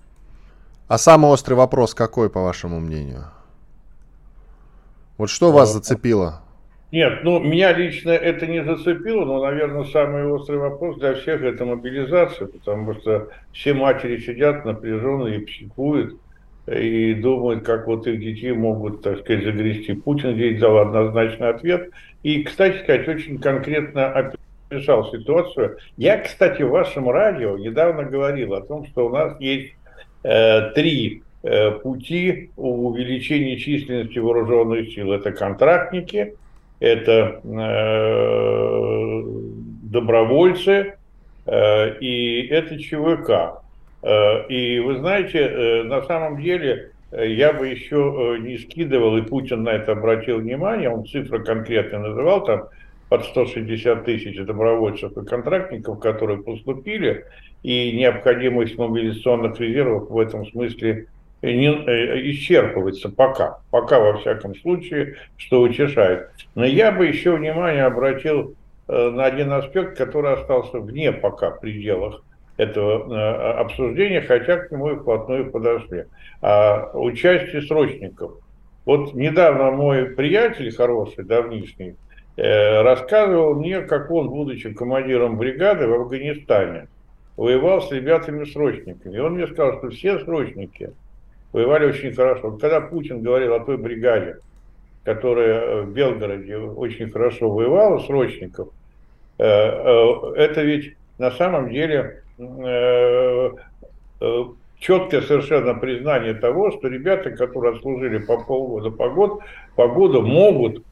[0.89, 3.27] А самый острый вопрос какой, по вашему мнению?
[5.19, 6.43] Вот что вас А, зацепило?
[6.93, 11.65] Нет, ну меня лично это не зацепило, но, наверное, самый острый вопрос для всех это
[11.65, 16.19] мобилизация, потому что все матери сидят напряженно и психуют,
[16.67, 19.93] и думают, как вот их детей могут, так сказать, загрести.
[19.93, 21.91] Путин здесь дал однозначный ответ.
[22.23, 25.79] И, кстати сказать, очень конкретно описал ситуацию.
[25.97, 29.75] Я, кстати, в вашем радио недавно говорил о том, что у нас есть
[30.23, 35.13] э, три э, пути увеличения численности вооруженных сил.
[35.13, 36.35] Это контрактники,
[36.79, 39.23] это э,
[39.91, 40.95] добровольцы
[42.01, 43.61] и это ЧВК.
[44.49, 49.93] И вы знаете, на самом деле я бы еще не скидывал, и Путин на это
[49.93, 52.69] обратил внимание, он цифры конкретно называл, там
[53.11, 57.27] под 160 тысяч добровольцев и контрактников, которые поступили,
[57.65, 61.07] и необходимость мобилизационных резервов в этом смысле
[61.43, 63.59] не, э, исчерпывается пока.
[63.71, 66.31] Пока, во всяком случае, что утешает.
[66.55, 68.55] Но я бы еще внимание обратил
[68.87, 72.23] э, на один аспект, который остался вне пока пределах
[72.59, 76.05] этого э, обсуждения, хотя к нему и вплотную подошли.
[76.43, 78.35] А участие срочников.
[78.85, 81.97] Вот недавно мой приятель хороший, давнишний,
[82.43, 86.89] рассказывал мне, как он, будучи командиром бригады в Афганистане,
[87.37, 89.17] воевал с ребятами-срочниками.
[89.17, 90.93] И он мне сказал, что все срочники
[91.53, 92.53] воевали очень хорошо.
[92.53, 94.39] Когда Путин говорил о той бригаде,
[95.05, 98.69] которая в Белгороде очень хорошо воевала, срочников,
[99.39, 102.23] э, э, это ведь на самом деле
[104.79, 109.41] четкое совершенно признание того, что ребята, которые отслужили по полгода, по год,
[109.77, 110.83] по году могут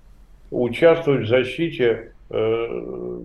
[0.51, 3.21] участвовать в защите э,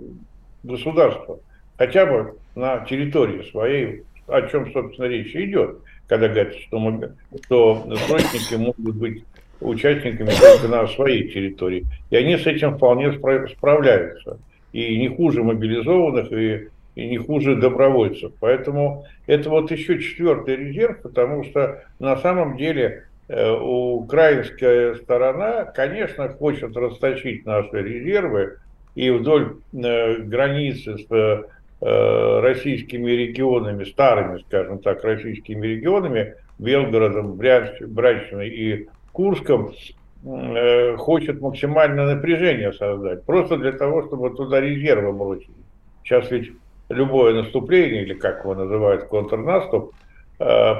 [0.63, 1.39] государства,
[1.77, 7.85] хотя бы на территории своей, о чем, собственно, речь идет, когда говорят, что, мы, что
[8.07, 9.23] срочники могут быть
[9.61, 11.85] участниками только на своей территории.
[12.09, 14.39] И они с этим вполне справляются.
[14.71, 18.33] И не хуже мобилизованных, и, и не хуже добровольцев.
[18.39, 26.75] Поэтому это вот еще четвертый резерв, потому что на самом деле украинская сторона, конечно, хочет
[26.75, 28.57] расточить наши резервы
[28.95, 38.49] и вдоль э, границы с э, российскими регионами, старыми, скажем так, российскими регионами, Белгородом, Брянщиной
[38.49, 39.73] и Курском,
[40.97, 45.49] хочет максимальное напряжение создать, просто для того, чтобы туда резервы бросить.
[46.03, 46.53] Сейчас ведь
[46.87, 50.02] любое наступление, или как его называют, контрнаступ, Э,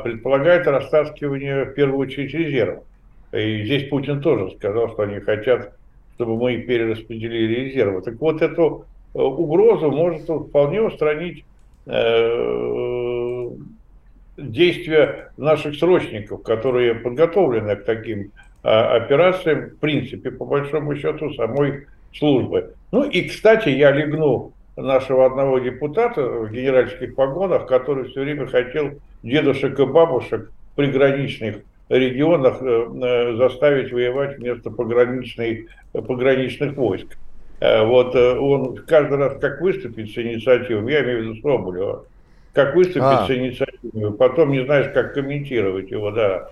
[0.03, 2.83] предполагает растаскивание в первую очередь резервов.
[3.31, 5.73] И здесь Путин тоже сказал, что они хотят,
[6.15, 8.01] чтобы мы перераспределили резервы.
[8.01, 11.43] Так вот, эту э, угрозу может вполне устранить
[11.85, 13.49] э,
[14.37, 18.31] действия наших срочников, которые подготовлены к таким
[18.63, 22.73] операциям, в принципе, по большому счету, самой службы.
[22.91, 28.91] Ну и, кстати, я легну нашего одного депутата в генеральских погонах, который все время хотел
[29.23, 31.57] дедушек и бабушек в приграничных
[31.89, 37.17] регионах э, э, заставить воевать вместо пограничной, пограничных войск.
[37.59, 42.05] Э, вот он каждый раз как выступит с инициативой, я имею в виду Соболева,
[42.53, 43.25] как выступит а.
[43.25, 46.49] с инициативой, потом не знаешь, как комментировать его, да.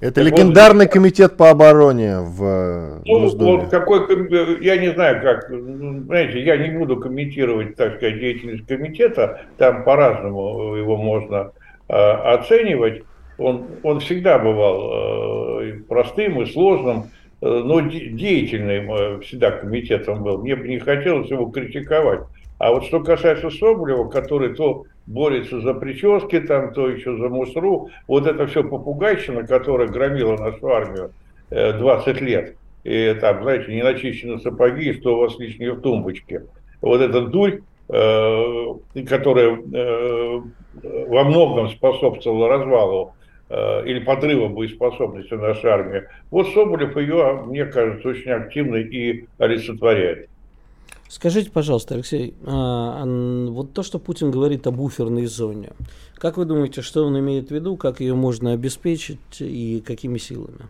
[0.00, 5.48] Это так легендарный вот, комитет по обороне в ну, вот какой, я не знаю, как,
[5.48, 11.61] знаете, я не буду комментировать, так сказать, деятельность комитета, там по-разному его можно э,
[11.92, 13.02] оценивать.
[13.38, 20.38] Он, он всегда бывал э, простым и сложным, э, но деятельным э, всегда комитетом был.
[20.38, 22.20] Мне бы не хотелось его критиковать.
[22.58, 27.90] А вот что касается Соболева, который то борется за прически, там, то еще за мусру.
[28.06, 31.12] Вот это все попугайщина, которая громила нашу армию
[31.50, 32.56] 20 э, лет.
[32.84, 36.42] И там, знаете, не начищены сапоги, что у вас лишнее в тумбочке.
[36.80, 39.58] Вот эта дурь, которая
[40.74, 43.14] во многом способствовала развалу
[43.50, 46.04] или подрыву боеспособности нашей армии.
[46.30, 50.30] Вот Соболев ее, мне кажется, очень активно и олицетворяет.
[51.12, 55.72] Скажите, пожалуйста, Алексей, а, вот то, что Путин говорит о буферной зоне,
[56.14, 60.62] как вы думаете, что он имеет в виду, как ее можно обеспечить и какими силами?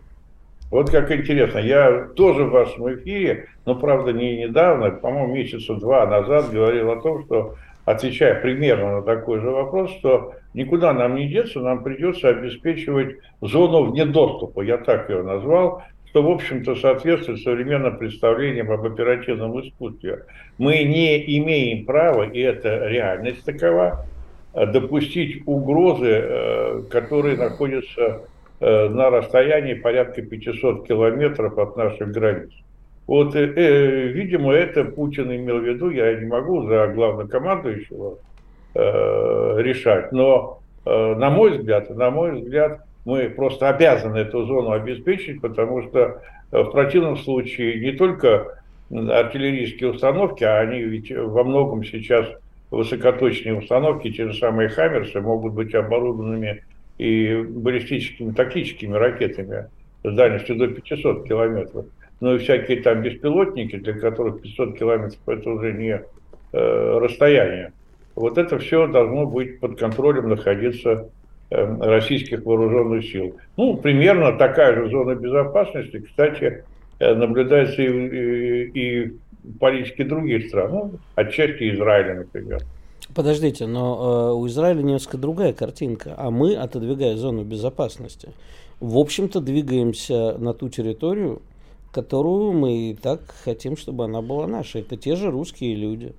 [0.69, 6.05] Вот как интересно, я тоже в вашем эфире, но правда не недавно, по-моему, месяца два
[6.07, 7.55] назад говорил о том, что,
[7.85, 13.91] отвечая примерно на такой же вопрос, что никуда нам не деться, нам придется обеспечивать зону
[13.91, 20.25] вне доступа, я так ее назвал, что, в общем-то, соответствует современным представлениям об оперативном искусстве.
[20.59, 24.05] Мы не имеем права, и это реальность такова,
[24.53, 28.21] допустить угрозы, э, которые находятся
[28.59, 32.51] э, на расстоянии порядка 500 километров от наших границ.
[33.13, 38.17] Вот, э, э, видимо, это Путин имел в виду, я не могу за главнокомандующего
[38.73, 44.71] э, решать, но, э, на мой взгляд, на мой взгляд, мы просто обязаны эту зону
[44.71, 46.21] обеспечить, потому что
[46.51, 48.57] э, в противном случае не только
[48.89, 52.25] артиллерийские установки, а они ведь во многом сейчас
[52.71, 56.63] высокоточные установки, те же самые «Хаммерсы», могут быть оборудованными
[56.97, 59.67] и баллистическими тактическими ракетами
[60.03, 61.85] с дальностью до 500 километров.
[62.23, 66.01] Ну и всякие там беспилотники, для которых 500 километров это уже не
[66.53, 67.73] э, расстояние.
[68.15, 71.09] Вот это все должно быть под контролем находиться
[71.49, 73.35] э, российских вооруженных сил.
[73.57, 76.63] Ну, примерно такая же зона безопасности, кстати,
[76.99, 82.61] э, наблюдается и, и, и в политике других стран, ну, отчасти Израиля, например.
[83.13, 88.29] Подождите, но э, у Израиля несколько другая картинка, а мы, отодвигая зону безопасности,
[88.79, 91.41] в общем-то двигаемся на ту территорию,
[91.93, 94.81] которую мы и так хотим, чтобы она была нашей.
[94.81, 96.13] Это те же русские люди.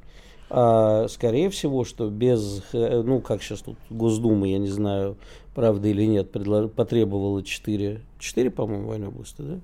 [0.49, 5.17] А, скорее всего, что без, э, ну, как сейчас тут Госдума, я не знаю,
[5.55, 9.61] правда или нет, предло, потребовала 4, 4, по-моему, военной области, да?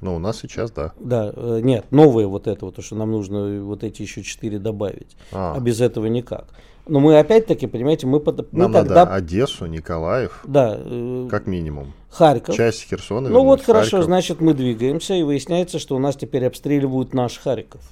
[0.00, 0.92] Ну, у нас сейчас, да.
[0.98, 4.58] Да, э, нет, новые вот это вот, то, что нам нужно вот эти еще 4
[4.58, 5.16] добавить.
[5.32, 6.46] А, а без этого никак.
[6.86, 8.94] Но мы опять-таки, понимаете, мы, под, Нам тогда...
[8.94, 11.92] надо Одессу, Николаев, да, э, как минимум.
[12.10, 12.56] Харьков.
[12.56, 13.28] Часть Херсона.
[13.28, 14.04] Ну вот хорошо, Харьков.
[14.06, 17.82] значит мы двигаемся, и выясняется, что у нас теперь обстреливают наш Харьков.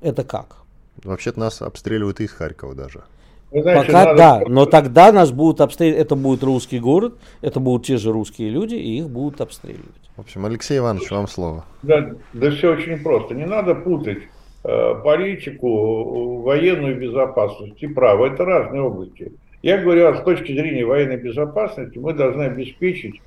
[0.00, 0.56] Это как?
[1.04, 3.02] Вообще-то нас обстреливают из Харькова даже.
[3.50, 4.16] знаете, Пока надо...
[4.16, 8.48] да, но тогда нас будут обстреливать, это будет русский город, это будут те же русские
[8.48, 9.84] люди, и их будут обстреливать.
[10.16, 11.64] В общем, Алексей Иванович, вам слово.
[11.82, 13.34] Да, да все очень просто.
[13.34, 14.18] Не надо путать
[14.62, 18.26] политику, военную безопасность и право.
[18.26, 19.32] Это разные области.
[19.62, 23.20] Я говорю, с точки зрения военной безопасности мы должны обеспечить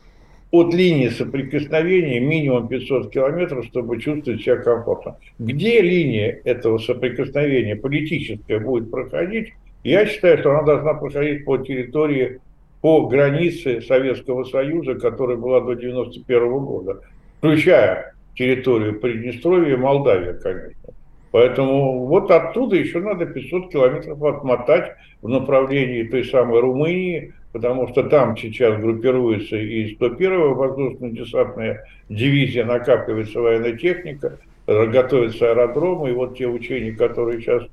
[0.51, 5.17] от линии соприкосновения минимум 500 километров, чтобы чувствовать себя комфортно.
[5.39, 12.39] Где линия этого соприкосновения политическая будет проходить, я считаю, что она должна проходить по территории
[12.81, 17.01] по границе Советского Союза, которая была до 1991 года,
[17.37, 20.93] включая территорию Приднестровья и Молдавия, конечно.
[21.31, 28.03] Поэтому вот оттуда еще надо 500 километров отмотать в направлении той самой Румынии, потому что
[28.03, 36.47] там сейчас группируется и 101-я воздушно-десантная дивизия, накапливается военная техника, готовятся аэродромы, и вот те
[36.47, 37.63] учения, которые сейчас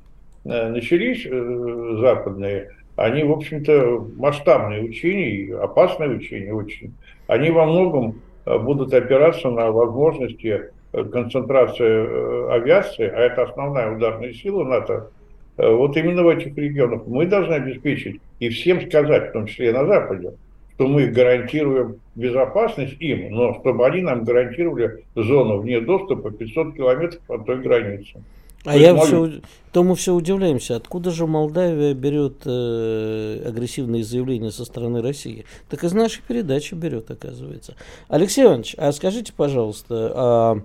[0.45, 6.95] э, начались, э, западные, они, в общем-то, масштабные учения, опасные учения очень.
[7.27, 13.95] Они во многом э, будут опираться на возможности э, концентрации э, авиации, а это основная
[13.95, 15.11] ударная сила НАТО,
[15.57, 17.03] вот именно в этих регионах.
[17.07, 20.35] Мы должны обеспечить и всем сказать, в том числе и на Западе,
[20.75, 27.23] что мы гарантируем безопасность им, но чтобы они нам гарантировали зону вне доступа 500 километров
[27.29, 28.23] от той границы.
[28.65, 29.41] А я все,
[29.73, 35.47] то мы все удивляемся, откуда же Молдавия берет э, агрессивные заявления со стороны России?
[35.71, 37.77] Так из нашей передачи берет, оказывается.
[38.09, 40.59] Алексей Иванович, а скажите, пожалуйста, а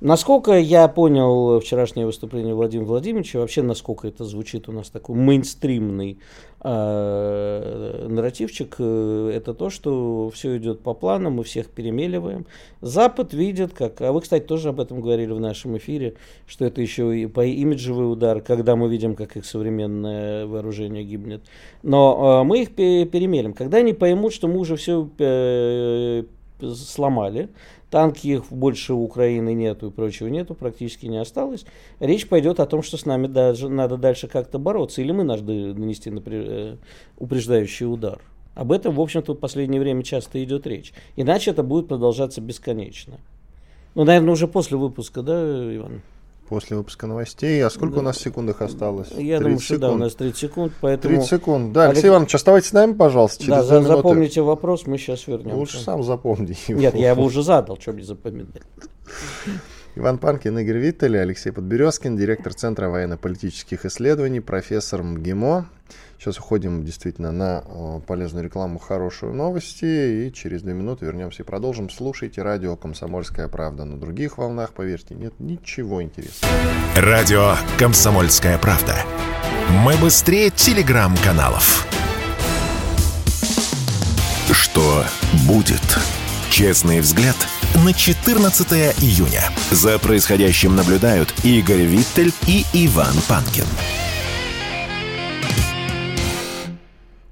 [0.00, 6.20] Насколько я понял вчерашнее выступление Владимира Владимировича, вообще насколько это звучит у нас такой мейнстримный
[6.60, 12.46] э, нарративчик, э, это то, что все идет по плану, мы всех перемеливаем.
[12.80, 16.14] Запад видит, как, а вы, кстати, тоже об этом говорили в нашем эфире,
[16.46, 21.42] что это еще и по имиджевый удар, когда мы видим, как их современное вооружение гибнет.
[21.82, 23.52] Но э, мы их перемелим.
[23.52, 26.22] Когда они поймут, что мы уже все э,
[26.60, 27.48] сломали,
[27.90, 31.64] танки их больше Украины нету и прочего нету, практически не осталось.
[32.00, 35.74] Речь пойдет о том, что с нами даже надо дальше как-то бороться, или мы должны
[35.74, 36.76] нанести э,
[37.16, 38.20] упреждающий удар.
[38.54, 40.92] Об этом, в общем-то, в последнее время часто идет речь.
[41.16, 43.18] Иначе это будет продолжаться бесконечно.
[43.94, 46.02] Ну, наверное, уже после выпуска, да, Иван?
[46.48, 47.62] После выпуска новостей.
[47.64, 48.00] А сколько да.
[48.00, 49.08] у нас в секундах осталось?
[49.16, 51.16] Я думаю, что да, у нас 30 секунд, поэтому...
[51.16, 51.72] 30 секунд.
[51.72, 55.56] Да, Алексей Иванович, оставайтесь с нами, пожалуйста, через Да, запомните вопрос, мы сейчас вернемся.
[55.56, 56.80] Лучше сам запомни его.
[56.80, 58.62] Нет, я его уже задал, что мне запоминать.
[59.96, 65.68] Иван Панкин, Игорь Виттель, Алексей Подберезкин, директор Центра военно-политических исследований, профессор МГИМО.
[66.18, 71.46] Сейчас уходим действительно на э, полезную рекламу, хорошие новости, и через две минуты вернемся и
[71.46, 71.90] продолжим.
[71.90, 76.52] Слушайте радио «Комсомольская правда» на других волнах, поверьте, нет ничего интересного.
[76.96, 78.96] Радио «Комсомольская правда».
[79.84, 81.86] Мы быстрее телеграм-каналов.
[84.50, 85.04] Что
[85.46, 85.98] будет?
[86.50, 87.36] Честный взгляд
[87.84, 89.42] на 14 июня.
[89.70, 93.64] За происходящим наблюдают Игорь Виттель и Иван Панкин.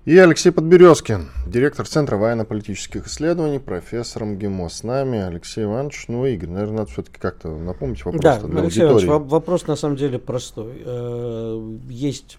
[0.04, 4.68] И Алексей Подберезкин, директор Центра военно-политических исследований, профессор МГИМО.
[4.68, 6.04] С нами Алексей Иванович.
[6.06, 9.06] Ну, Игорь, наверное, надо все-таки как-то напомнить вопрос да, для Алексей аудитории.
[9.06, 10.74] Иванович, вопрос на самом деле простой.
[10.84, 12.38] Э, есть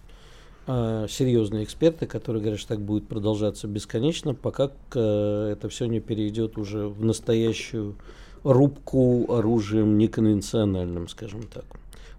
[0.68, 6.58] серьезные эксперты, которые говорят, что так будет продолжаться бесконечно, пока э, это все не перейдет
[6.58, 7.96] уже в настоящую
[8.44, 11.66] рубку оружием неконвенциональным, скажем так.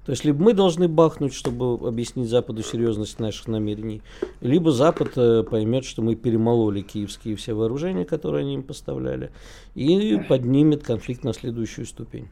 [0.09, 4.01] То есть либо мы должны бахнуть, чтобы объяснить Западу серьезность наших намерений,
[4.40, 9.30] либо Запад э, поймет, что мы перемололи киевские все вооружения, которые они им поставляли,
[9.74, 12.28] и поднимет конфликт на следующую ступень.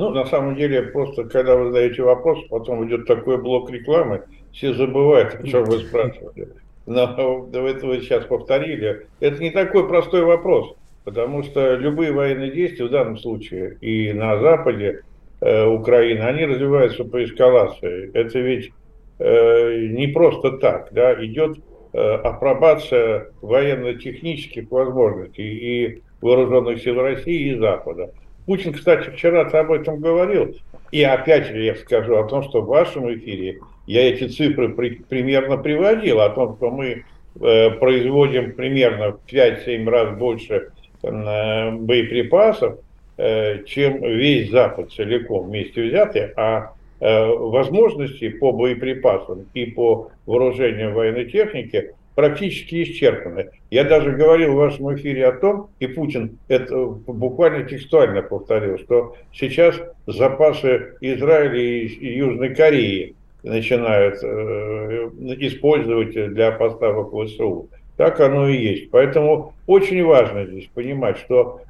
[0.00, 4.72] Ну, на самом деле, просто когда вы задаете вопрос, потом идет такой блок рекламы, все
[4.72, 6.48] забывают, о чем вы спрашивали.
[6.86, 9.06] Но вы это сейчас повторили.
[9.20, 10.74] Это не такой простой вопрос,
[11.04, 15.02] потому что любые военные действия в данном случае и на Западе
[15.42, 18.10] э, Украины, они развиваются по эскалации.
[18.14, 18.70] Это ведь
[19.18, 21.58] э, не просто так, да, идет
[21.92, 28.14] э, апробация военно-технических возможностей и вооруженных сил России и Запада.
[28.50, 30.56] Путин, кстати, вчера об этом говорил.
[30.90, 34.96] И опять же я скажу о том, что в вашем эфире я эти цифры при,
[35.08, 37.04] примерно приводил, о том, что мы
[37.40, 40.72] э, производим примерно в 5-7 раз больше
[41.04, 42.80] э, боеприпасов,
[43.18, 50.92] э, чем весь Запад целиком вместе взятый, а э, возможности по боеприпасам и по вооружению
[50.92, 53.48] военной техники практически исчерпаны.
[53.70, 59.16] Я даже говорил в вашем эфире о том, и Путин это буквально текстуально повторил, что
[59.32, 67.70] сейчас запасы Израиля и Южной Кореи начинают э, использовать для поставок ВСУ.
[67.96, 68.90] Так оно и есть.
[68.90, 71.62] Поэтому очень важно здесь понимать, что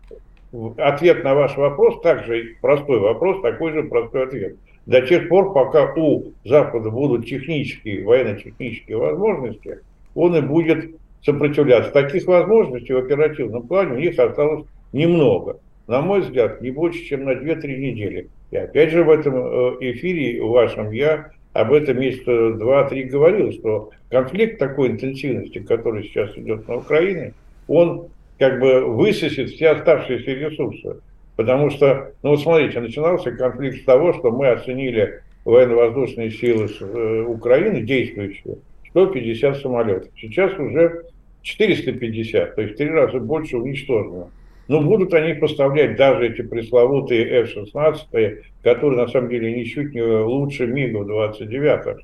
[0.78, 4.56] ответ на ваш вопрос также простой вопрос, такой же простой ответ.
[4.86, 9.78] До тех пор, пока у Запада будут технические, военно-технические возможности,
[10.14, 10.94] он и будет
[11.24, 11.92] сопротивляться.
[11.92, 15.58] Таких возможностей в оперативном плане у них осталось немного.
[15.86, 18.28] На мой взгляд, не больше, чем на 2-3 недели.
[18.50, 23.90] И опять же в этом э, эфире вашем я об этом месяца два-три говорил, что
[24.08, 27.34] конфликт такой интенсивности, который сейчас идет на Украине,
[27.66, 28.06] он
[28.38, 30.96] как бы высосет все оставшиеся ресурсы.
[31.36, 37.24] Потому что, ну вот смотрите, начинался конфликт с того, что мы оценили военно-воздушные силы э,
[37.26, 38.58] Украины, действующие,
[38.90, 40.10] 150 самолетов.
[40.16, 41.04] Сейчас уже
[41.42, 44.30] 450, то есть в три раза больше уничтожено.
[44.68, 50.66] Но будут они поставлять даже эти пресловутые F-16, которые на самом деле ничуть не лучше
[50.66, 51.98] МиГов-29.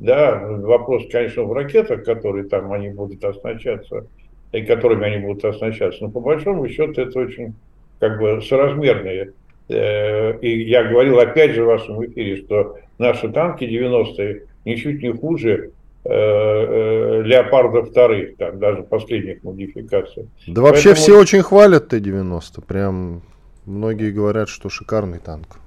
[0.00, 4.06] Да, вопрос, конечно, в ракетах, которые там они будут оснащаться,
[4.52, 6.04] и которыми они будут оснащаться.
[6.04, 7.54] Но по большому счету это очень
[8.00, 9.32] как бы соразмерные.
[9.68, 15.12] Э, и я говорил опять же в вашем эфире, что наши танки 90-е ничуть не
[15.12, 15.70] хуже
[16.02, 20.28] Э, э, леопардов вторых, там, даже последних модификаций.
[20.46, 21.04] Да вообще Поэтому...
[21.04, 23.20] все очень хвалят Т-90, прям
[23.66, 25.58] многие говорят, что шикарный танк.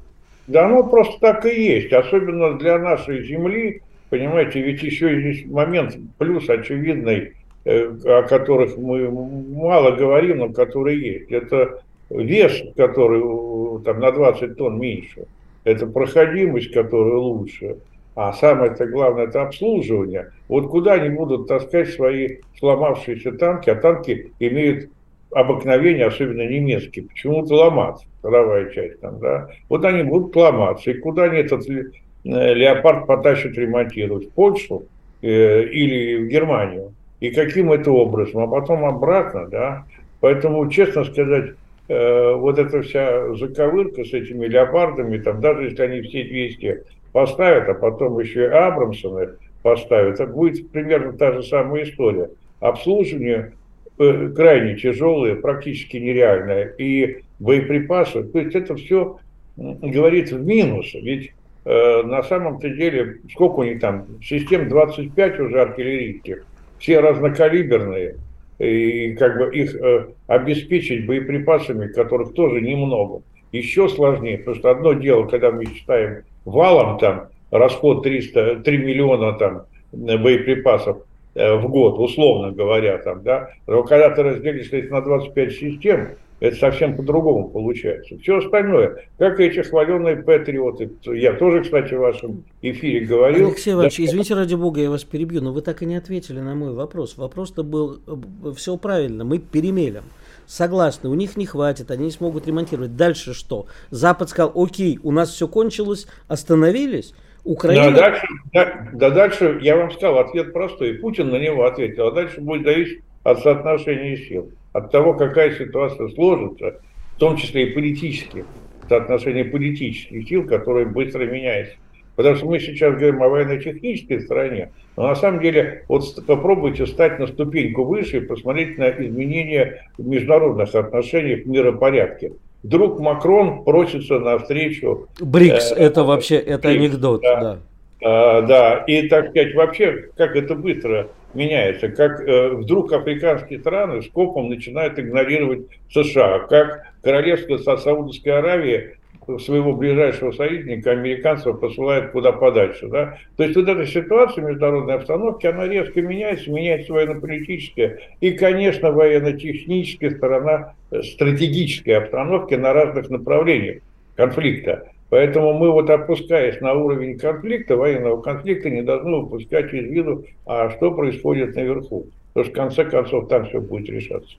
[0.48, 5.96] Да, ну просто так и есть, особенно для нашей земли, понимаете, ведь еще есть момент,
[6.18, 7.34] плюс очевидный,
[7.66, 11.32] э, о которых мы мало говорим, но который есть.
[11.32, 15.28] Это вес, который там на 20 тонн меньше,
[15.64, 17.78] это проходимость, которая лучше,
[18.16, 20.32] а самое-то главное это обслуживание.
[20.48, 24.90] Вот куда они будут таскать свои сломавшиеся танки, а танки имеют
[25.32, 29.50] обыкновение, особенно немецкие, почему-то ломаться, ходовая часть там, да.
[29.70, 30.92] Вот они будут ломаться.
[30.92, 31.84] И куда они этот э,
[32.24, 34.28] леопард потащат ремонтировать?
[34.28, 34.84] В Польшу
[35.22, 36.94] э, или в Германию?
[37.20, 38.44] И каким это образом?
[38.44, 39.86] А потом обратно, да.
[40.20, 41.52] Поэтому, честно сказать,
[41.88, 46.84] э, вот эта вся заковырка с этими леопардами, там, даже если они все 200
[47.14, 52.30] поставят, а потом еще и Абрамсона поставят, это будет примерно та же самая история.
[52.60, 53.54] Обслуживание
[53.98, 59.20] э, крайне тяжелое, практически нереальное, и боеприпасы, то есть это все
[59.56, 61.34] говорит в минус, ведь
[61.66, 66.46] э, на самом-то деле, сколько у них там, систем 25 уже артиллерийских,
[66.80, 68.16] все разнокалиберные,
[68.60, 74.94] и как бы их э, обеспечить боеприпасами, которых тоже немного, еще сложнее, потому что одно
[74.94, 80.98] дело, когда мы считаем валом там расход 300, 3 миллиона там боеприпасов
[81.36, 86.10] э, в год, условно говоря, там, да, но когда ты разделишь это на 25 систем,
[86.40, 88.18] это совсем по-другому получается.
[88.20, 93.48] Все остальное, как эти хваленные патриоты, я тоже, кстати, в вашем эфире говорил.
[93.48, 96.42] Алексей Иванович, да, извините, ради бога, я вас перебью, но вы так и не ответили
[96.42, 97.18] на мой вопрос.
[97.18, 100.04] Вопрос-то был, э, все правильно, мы перемелем
[100.46, 102.96] согласны, у них не хватит, они не смогут ремонтировать.
[102.96, 103.68] Дальше что?
[103.90, 107.14] Запад сказал, окей, у нас все кончилось, остановились.
[107.44, 107.92] Украина...
[107.92, 110.96] Да, дальше, да, да, дальше я вам сказал, ответ простой.
[110.96, 116.08] Путин на него ответил, а дальше будет зависеть от соотношения сил, от того, какая ситуация
[116.10, 116.80] сложится,
[117.16, 118.46] в том числе и политических,
[118.88, 121.76] соотношение политических сил, которые быстро меняются.
[122.16, 127.18] Потому что мы сейчас говорим о военно-технической стороне, но на самом деле вот попробуйте стать
[127.20, 132.34] на ступеньку выше и посмотреть на изменения в международных отношениях в миропорядке.
[132.62, 135.08] Вдруг Макрон просится на встречу...
[135.20, 137.42] БРИКС, э, это вообще, это БРИКС, анекдот, да.
[137.42, 137.60] да.
[138.06, 144.02] А, да, и так сказать, вообще, как это быстро меняется, как э, вдруг африканские страны
[144.04, 145.62] скопом начинают игнорировать
[145.92, 148.98] США, как королевство Саудовской Аравии
[149.40, 152.88] своего ближайшего союзника, американцев, посылает куда подальше.
[152.88, 153.18] Да?
[153.38, 160.12] То есть вот эта ситуация международной обстановки, она резко меняется, меняется военно-политическая и, конечно, военно-техническая
[160.12, 163.82] сторона э, стратегической обстановки на разных направлениях
[164.16, 164.88] конфликта.
[165.10, 170.72] Поэтому мы вот опускаясь на уровень конфликта, военного конфликта, не должны выпускать из виду, а
[170.72, 172.08] что происходит наверху.
[172.34, 174.36] Потому что в конце концов там все будет решаться.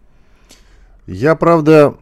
[1.07, 1.95] Я, правда,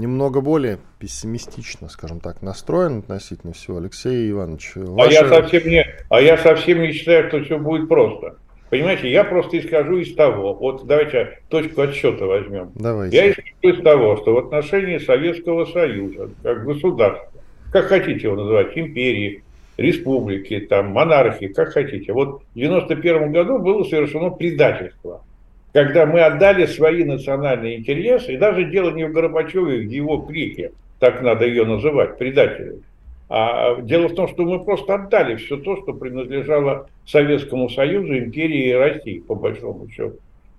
[0.00, 3.78] немного более пессимистично, скажем так, настроен относительно всего.
[3.78, 5.16] Алексей Иванович, ваше...
[5.16, 8.36] а, я совсем не, а я совсем не считаю, что все будет просто.
[8.70, 12.70] Понимаете, я просто исхожу из того, вот давайте точку отсчета возьмем.
[12.74, 13.16] Давайте.
[13.16, 17.28] Я исхожу из того, что в отношении Советского Союза, как государства,
[17.72, 19.42] как хотите его называть, империи,
[19.76, 22.12] республики, там, монархии, как хотите.
[22.12, 25.22] Вот в 91 году было совершено предательство
[25.72, 30.72] когда мы отдали свои национальные интересы, и даже дело не в Горбачеве, в его крике,
[30.98, 32.82] так надо ее называть, предателю.
[33.28, 38.70] А дело в том, что мы просто отдали все то, что принадлежало Советскому Союзу, империи
[38.70, 40.16] и России, по большому счету.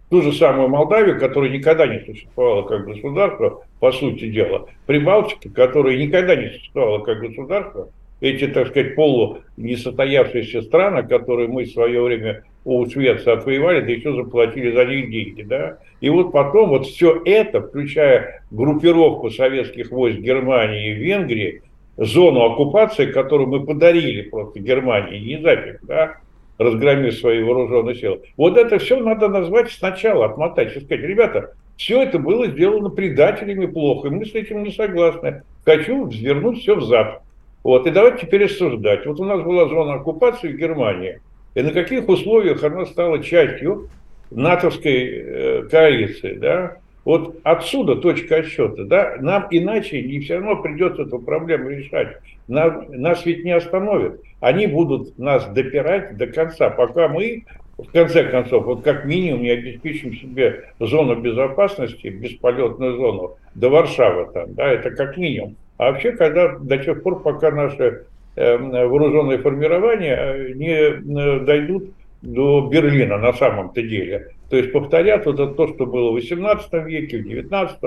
[0.10, 5.98] Ту же самую Молдавию, которая никогда не существовала как государство, по сути дела, Прибалтика, которая
[5.98, 7.90] никогда не существовала как государство,
[8.22, 13.92] эти, так сказать, полу несостоявшиеся страны, которые мы в свое время у Швеции отвоевали, да
[13.92, 15.80] еще заплатили за них деньги, да.
[16.00, 21.64] И вот потом вот все это, включая группировку советских войск Германии и Венгрии,
[21.98, 26.18] зону оккупации, которую мы подарили просто Германии, не зафиг, да,
[26.60, 28.22] разгромив свои вооруженные силы.
[28.38, 33.66] Вот это все надо назвать сначала, отмотать и сказать, ребята, все это было сделано предателями
[33.66, 35.42] плохо, и мы с этим не согласны.
[35.66, 37.24] Хочу вернуть все в Запад.
[37.64, 39.06] Вот, и давайте теперь рассуждать.
[39.06, 41.20] Вот у нас была зона оккупации в Германии–
[41.54, 43.90] и на каких условиях она стала частью
[44.30, 46.78] натовской э, коалиции, да?
[47.04, 49.16] Вот отсюда точка отсчета, да?
[49.20, 52.18] Нам иначе не все равно придется эту проблему решать.
[52.48, 54.22] Нам, нас ведь не остановят.
[54.40, 57.44] Они будут нас допирать до конца, пока мы
[57.78, 64.32] в конце концов, вот как минимум не обеспечим себе зону безопасности, бесполетную зону до Варшавы
[64.32, 65.56] там, да, это как минимум.
[65.82, 68.06] А вообще, когда до тех пор, пока наши
[68.38, 74.30] Эм, вооруженные формирования э, не э, дойдут до Берлина на самом-то деле.
[74.50, 77.78] То есть повторят вот это то, что было в 18 веке, в 19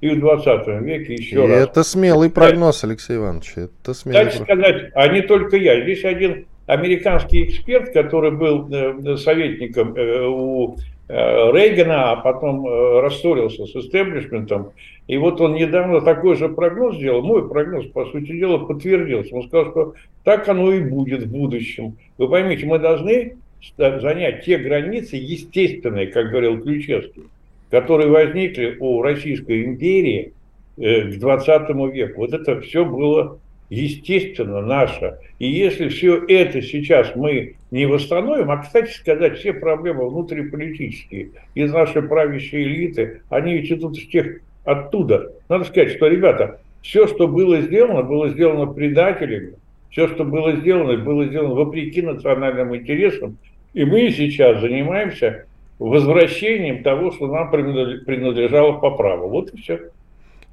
[0.00, 1.68] и в 20 веке еще и раз.
[1.68, 3.52] Это смелый прогноз, Алексей Иванович.
[3.56, 5.82] Это смелый Дальше сказать, а не только я.
[5.82, 10.76] Здесь один американский эксперт, который был э, советником у
[11.08, 12.64] Рейгана, а потом
[13.02, 14.70] рассорился с истеблишментом,
[15.10, 19.34] и вот он недавно такой же прогноз сделал, мой прогноз, по сути дела, подтвердился.
[19.34, 21.96] Он сказал, что так оно и будет в будущем.
[22.16, 23.34] Вы поймите, мы должны
[23.76, 27.24] занять те границы естественные, как говорил Ключевский,
[27.70, 30.32] которые возникли у Российской империи
[30.76, 32.20] э, к 20 веку.
[32.20, 35.18] Вот это все было естественно наше.
[35.40, 41.72] И если все это сейчас мы не восстановим, а, кстати сказать, все проблемы внутриполитические из
[41.72, 45.32] нашей правящей элиты, они ведь идут из тех оттуда.
[45.48, 49.54] Надо сказать, что, ребята, все, что было сделано, было сделано предателями,
[49.90, 53.36] все, что было сделано, было сделано вопреки национальным интересам,
[53.74, 55.46] и мы сейчас занимаемся
[55.78, 59.28] возвращением того, что нам принадлежало по праву.
[59.28, 59.80] Вот и все.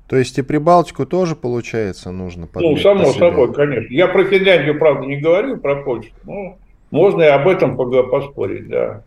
[0.08, 3.94] То есть и Прибалтику тоже, получается, нужно Ну, само собой, конечно.
[3.94, 6.12] Я про Финляндию, правда, не говорю, про Польшу.
[6.24, 6.58] Ну,
[6.92, 9.04] можно и об этом поспорить, да.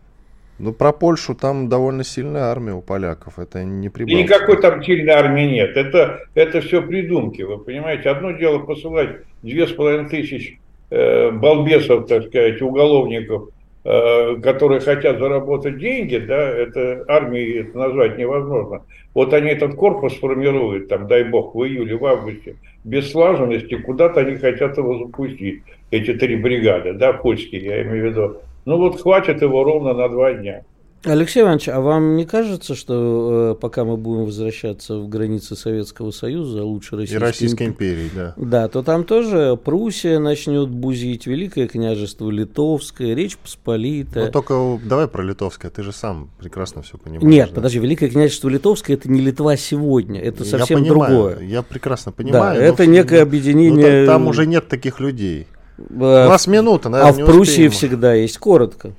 [0.61, 3.39] Ну, про Польшу там довольно сильная армия у поляков.
[3.39, 4.19] Это не Прибалтика.
[4.19, 5.75] И никакой там сильной армии нет.
[5.75, 8.09] Это, это все придумки, вы понимаете.
[8.09, 9.09] Одно дело посылать
[9.41, 10.59] две с половиной тысяч
[10.91, 13.49] э, балбесов, так сказать, уголовников,
[13.83, 18.83] э, которые хотят заработать деньги, да, это армией это назвать невозможно.
[19.15, 24.19] Вот они этот корпус формируют, там, дай бог, в июле, в августе, без слаженности, куда-то
[24.19, 28.37] они хотят его запустить, эти три бригады, да, польские, я имею в виду.
[28.65, 30.63] Ну вот хватит его ровно на два дня.
[31.03, 36.11] Алексей Иванович, а вам не кажется, что э, пока мы будем возвращаться в границы Советского
[36.11, 38.33] Союза, а лучше Российской, И Российской империи, да.
[38.37, 44.27] Да, то там тоже Пруссия начнет бузить, Великое княжество Литовское, Речь Посполитая.
[44.27, 47.23] Ну только давай про Литовское, ты же сам прекрасно все понимаешь.
[47.23, 47.55] Нет, да?
[47.55, 51.39] подожди, Великое княжество Литовское это не Литва сегодня, это совсем я понимаю, другое.
[51.39, 52.59] Я прекрасно понимаю.
[52.59, 54.01] Да, это некое объединение.
[54.01, 55.47] Ну, там уже нет таких людей.
[55.89, 58.91] У нас минута, наверное, А в Пруссии всегда есть коротко.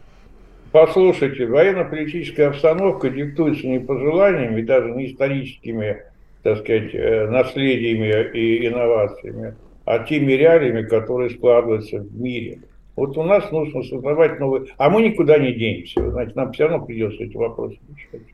[0.73, 5.99] Послушайте, военно-политическая обстановка диктуется не пожеланиями, даже не историческими,
[6.43, 9.55] так сказать, э, наследиями и инновациями,
[9.85, 12.61] а теми реалиями, которые складываются в мире.
[12.97, 14.67] Вот у нас нужно создавать новые...
[14.79, 16.11] А мы никуда не денемся.
[16.11, 18.27] Значит, нам все равно придется эти вопросы решать.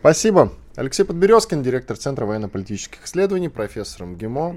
[0.00, 0.52] Спасибо.
[0.76, 4.56] Алексей Подберезкин, директор Центра военно-политических исследований, профессор МГИМО.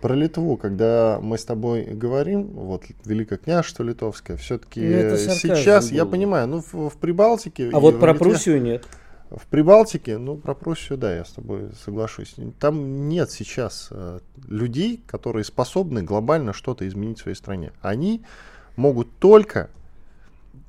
[0.00, 5.96] Про Литву, когда мы с тобой говорим, вот Великое княжество Литовское, все-таки Ну, сейчас, был.
[5.96, 7.70] я понимаю, ну в, в Прибалтике...
[7.72, 8.84] А вот про Литве, Пруссию нет.
[9.30, 12.36] В Прибалтике, ну про Пруссию, да, я с тобой соглашусь.
[12.60, 17.72] Там нет сейчас э, людей, которые способны глобально что-то изменить в своей стране.
[17.82, 18.22] Они
[18.76, 19.68] могут только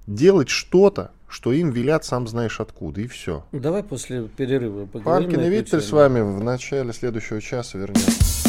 [0.07, 3.45] делать что-то, что им велят сам знаешь откуда, и все.
[3.51, 5.29] Давай после перерыва поговорим.
[5.29, 8.48] Панкин и Виктор с вами в начале следующего часа вернемся.